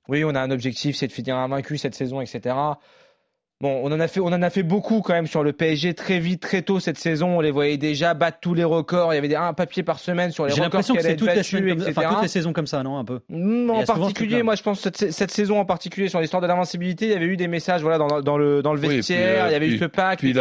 oui 0.09 0.25
on 0.25 0.35
a 0.35 0.41
un 0.41 0.51
objectif 0.51 0.97
c'est 0.97 1.07
de 1.07 1.13
finir 1.13 1.37
invaincu 1.37 1.79
cette 1.79 1.95
saison 1.95 2.21
etc. 2.21 2.55
Bon, 3.63 3.81
on 3.83 3.91
en 3.91 4.01
a 4.01 4.07
fait, 4.07 4.21
on 4.21 4.27
en 4.27 4.43
a 4.43 4.51
fait 4.51 4.63
beaucoup 4.63 5.01
quand 5.01 5.15
même 5.15 5.27
sur 5.27 5.43
le 5.43 5.55
PSG 5.55 5.95
très 5.95 6.19
vite, 6.19 6.43
très 6.43 6.61
tôt 6.61 6.79
cette 6.79 6.99
saison. 6.99 7.39
On 7.39 7.41
les 7.41 7.51
voyait 7.51 7.79
déjà 7.79 8.13
battre 8.13 8.37
tous 8.43 8.53
les 8.53 8.65
records. 8.65 9.15
Il 9.15 9.17
y 9.17 9.19
avait 9.19 9.29
des, 9.29 9.35
un 9.35 9.55
papier 9.55 9.83
par 9.83 9.99
semaine 9.99 10.31
sur 10.31 10.45
les 10.45 10.51
J'ai 10.51 10.57
records 10.61 10.65
l'impression 10.81 10.93
qui 10.95 10.99
que 10.99 11.05
c'est 11.05 11.17
comme 11.17 11.27
ça- 11.29 11.33
etc. 11.89 11.93
enfin, 11.97 12.09
toutes 12.13 12.23
les 12.23 12.29
saisons 12.29 12.53
comme 12.53 12.67
ça, 12.67 12.83
non 12.83 12.99
Un 12.99 13.05
peu. 13.07 13.21
Mm, 13.31 13.39
Il 13.63 13.67
y 13.67 13.71
En 13.71 13.85
particulier, 13.85 14.43
moi 14.43 14.57
je 14.57 14.63
pense 14.63 14.83
que 14.83 14.91
cette, 14.95 15.11
cette 15.11 15.31
saison 15.31 15.59
en 15.59 15.65
particulier 15.65 16.09
sur 16.11 16.21
l'histoire 16.21 16.43
de 16.43 16.47
l'invincibilité, 16.47 17.07
il 17.07 17.13
y 17.13 17.15
avait 17.15 17.25
eu 17.25 17.39
des 17.39 17.49
messages 17.49 17.81
voilà 17.81 17.97
dans, 17.97 18.21
dans 18.21 18.37
le 18.37 18.61
dans 18.63 18.75
le 18.75 18.79
Oui, 18.81 18.85
et 18.85 18.89
puis, 18.89 18.97
vestiaire, 18.99 19.45
euh, 19.45 19.49
il 19.49 19.53
y 19.53 19.55
avait 19.55 19.67
eu 19.69 19.71
puis- 19.71 19.79
ce 19.79 19.85
pacte, 19.87 20.21
Puis 20.21 20.35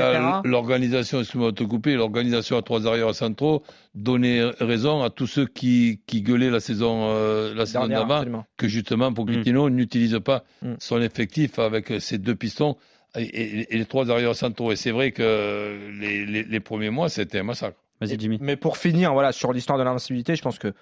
l'organisation, 0.44 1.20
excuse-moi 1.20 1.52
de 1.52 1.56
te 1.56 1.64
couper, 1.64 1.96
l'organisation 1.96 2.58
à 2.58 2.62
trois 2.62 2.86
arrières 2.88 3.16
centraux 3.16 3.64
donnait 3.94 4.42
raison 4.60 5.04
à 5.04 5.10
tous 5.10 5.28
ceux 5.28 5.46
qui, 5.46 6.02
qui 6.06 6.22
gueulaient 6.22 6.50
la 6.50 6.60
saison, 6.60 7.06
euh, 7.10 7.54
la 7.56 7.66
saison 7.66 7.80
Dernière, 7.88 8.00
d'avant, 8.02 8.16
absolument. 8.16 8.46
que 8.58 8.68
justement 8.68 9.14
Pochettino 9.14 9.70
n'utilise 9.70 10.20
pas 10.24 10.44
Mm. 10.62 10.74
son 10.80 11.02
effectif 11.02 11.60
avec 11.60 11.94
ses 12.00 12.18
deux 12.18 12.36
pistons 12.36 12.76
et, 13.18 13.24
et- 13.24 13.74
et 13.76 13.78
les 13.78 13.86
trois 13.86 14.10
arrières 14.12 14.36
centraux. 14.36 14.72
Et 14.72 14.76
c'est 14.76 14.92
vrai 14.92 15.12
que 15.12 15.78
les, 16.00 16.26
les, 16.26 16.44
les 16.44 16.60
premiers 16.60 16.90
mois, 16.90 17.10
c'était 17.10 17.40
un 17.40 17.44
massacre. 17.44 17.78
Vas-y, 18.02 18.20
Jimmy. 18.20 18.38
Mais 18.42 18.56
pour 18.58 18.78
finir, 18.78 19.14
voilà, 19.14 19.32
sur 19.32 19.54
l'histoire 19.54 19.78
de 19.80 19.84
l'invincibilité, 19.84 20.36
je 20.36 20.42
pense 20.42 20.60
que 20.60 20.74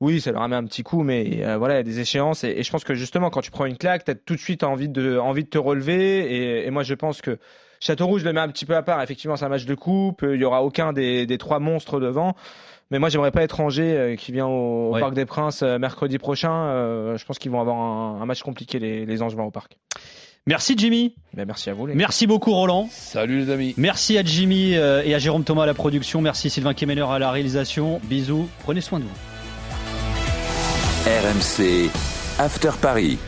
oui, 0.00 0.20
ça 0.20 0.30
leur 0.32 0.42
a 0.42 0.48
mis 0.48 0.54
un 0.54 0.64
petit 0.64 0.82
coup, 0.84 1.02
mais 1.02 1.42
euh, 1.44 1.56
voilà, 1.56 1.74
il 1.74 1.76
y 1.78 1.80
a 1.80 1.82
des 1.82 1.98
échéances. 2.00 2.44
Et, 2.44 2.50
et 2.50 2.62
je 2.62 2.70
pense 2.70 2.84
que 2.84 2.94
justement, 2.94 3.30
quand 3.30 3.40
tu 3.40 3.50
prends 3.50 3.64
une 3.66 3.76
claque, 3.78 4.04
tu 4.04 4.10
as 4.10 4.14
tout 4.14 4.34
de 4.34 4.40
suite 4.40 4.62
envie 4.62 4.88
de, 4.88 5.18
envie 5.18 5.42
de 5.44 5.48
te 5.48 5.58
relever. 5.58 6.20
Et, 6.32 6.66
et 6.66 6.70
moi, 6.70 6.82
je 6.84 6.94
pense 6.94 7.20
que 7.20 7.38
Châteauroux, 7.80 8.18
je 8.18 8.24
le 8.24 8.32
mets 8.32 8.40
un 8.40 8.48
petit 8.48 8.66
peu 8.66 8.76
à 8.76 8.82
part. 8.82 9.02
Effectivement, 9.02 9.36
c'est 9.36 9.44
un 9.44 9.48
match 9.48 9.64
de 9.64 9.74
coupe. 9.74 10.24
Il 10.28 10.40
y 10.40 10.44
aura 10.44 10.62
aucun 10.62 10.92
des, 10.92 11.26
des 11.26 11.38
trois 11.38 11.58
monstres 11.58 11.98
devant. 12.00 12.34
Mais 12.90 12.98
moi, 12.98 13.08
j'aimerais 13.08 13.30
pas 13.32 13.42
être 13.42 13.60
Angers 13.60 13.96
euh, 13.96 14.16
qui 14.16 14.30
vient 14.32 14.46
au, 14.46 14.90
au 14.90 14.94
Ouais. 14.94 15.00
Parc 15.00 15.14
des 15.14 15.26
Princes 15.26 15.62
euh, 15.62 15.78
mercredi 15.78 16.18
prochain. 16.18 16.52
Euh, 16.52 17.16
je 17.16 17.24
pense 17.24 17.38
qu'ils 17.38 17.50
vont 17.50 17.60
avoir 17.60 17.76
un, 17.76 18.20
un 18.22 18.26
match 18.26 18.42
compliqué, 18.42 18.78
les, 18.78 19.04
les 19.04 19.22
Angevins 19.22 19.44
au 19.44 19.50
Parc. 19.50 19.78
Merci, 20.48 20.74
Jimmy. 20.78 21.14
Ben, 21.34 21.44
merci 21.46 21.68
à 21.68 21.74
vous. 21.74 21.86
Les 21.86 21.94
Merci 21.94 22.26
beaucoup, 22.26 22.54
Roland. 22.54 22.88
Salut 22.90 23.40
les 23.40 23.50
amis. 23.50 23.74
Merci 23.76 24.16
à 24.16 24.24
Jimmy 24.24 24.76
euh, 24.76 25.02
et 25.04 25.14
à 25.14 25.18
Jérôme 25.18 25.44
Thomas 25.44 25.64
à 25.64 25.66
la 25.66 25.74
production. 25.74 26.22
Merci 26.22 26.48
Sylvain 26.48 26.72
Kemener 26.72 27.04
à 27.06 27.18
la 27.18 27.30
réalisation. 27.30 28.00
Bisous. 28.04 28.48
Prenez 28.62 28.80
soin 28.80 28.98
de 28.98 29.04
vous. 29.04 29.10
RMC 31.04 31.90
After 32.38 32.70
Paris. 32.80 33.18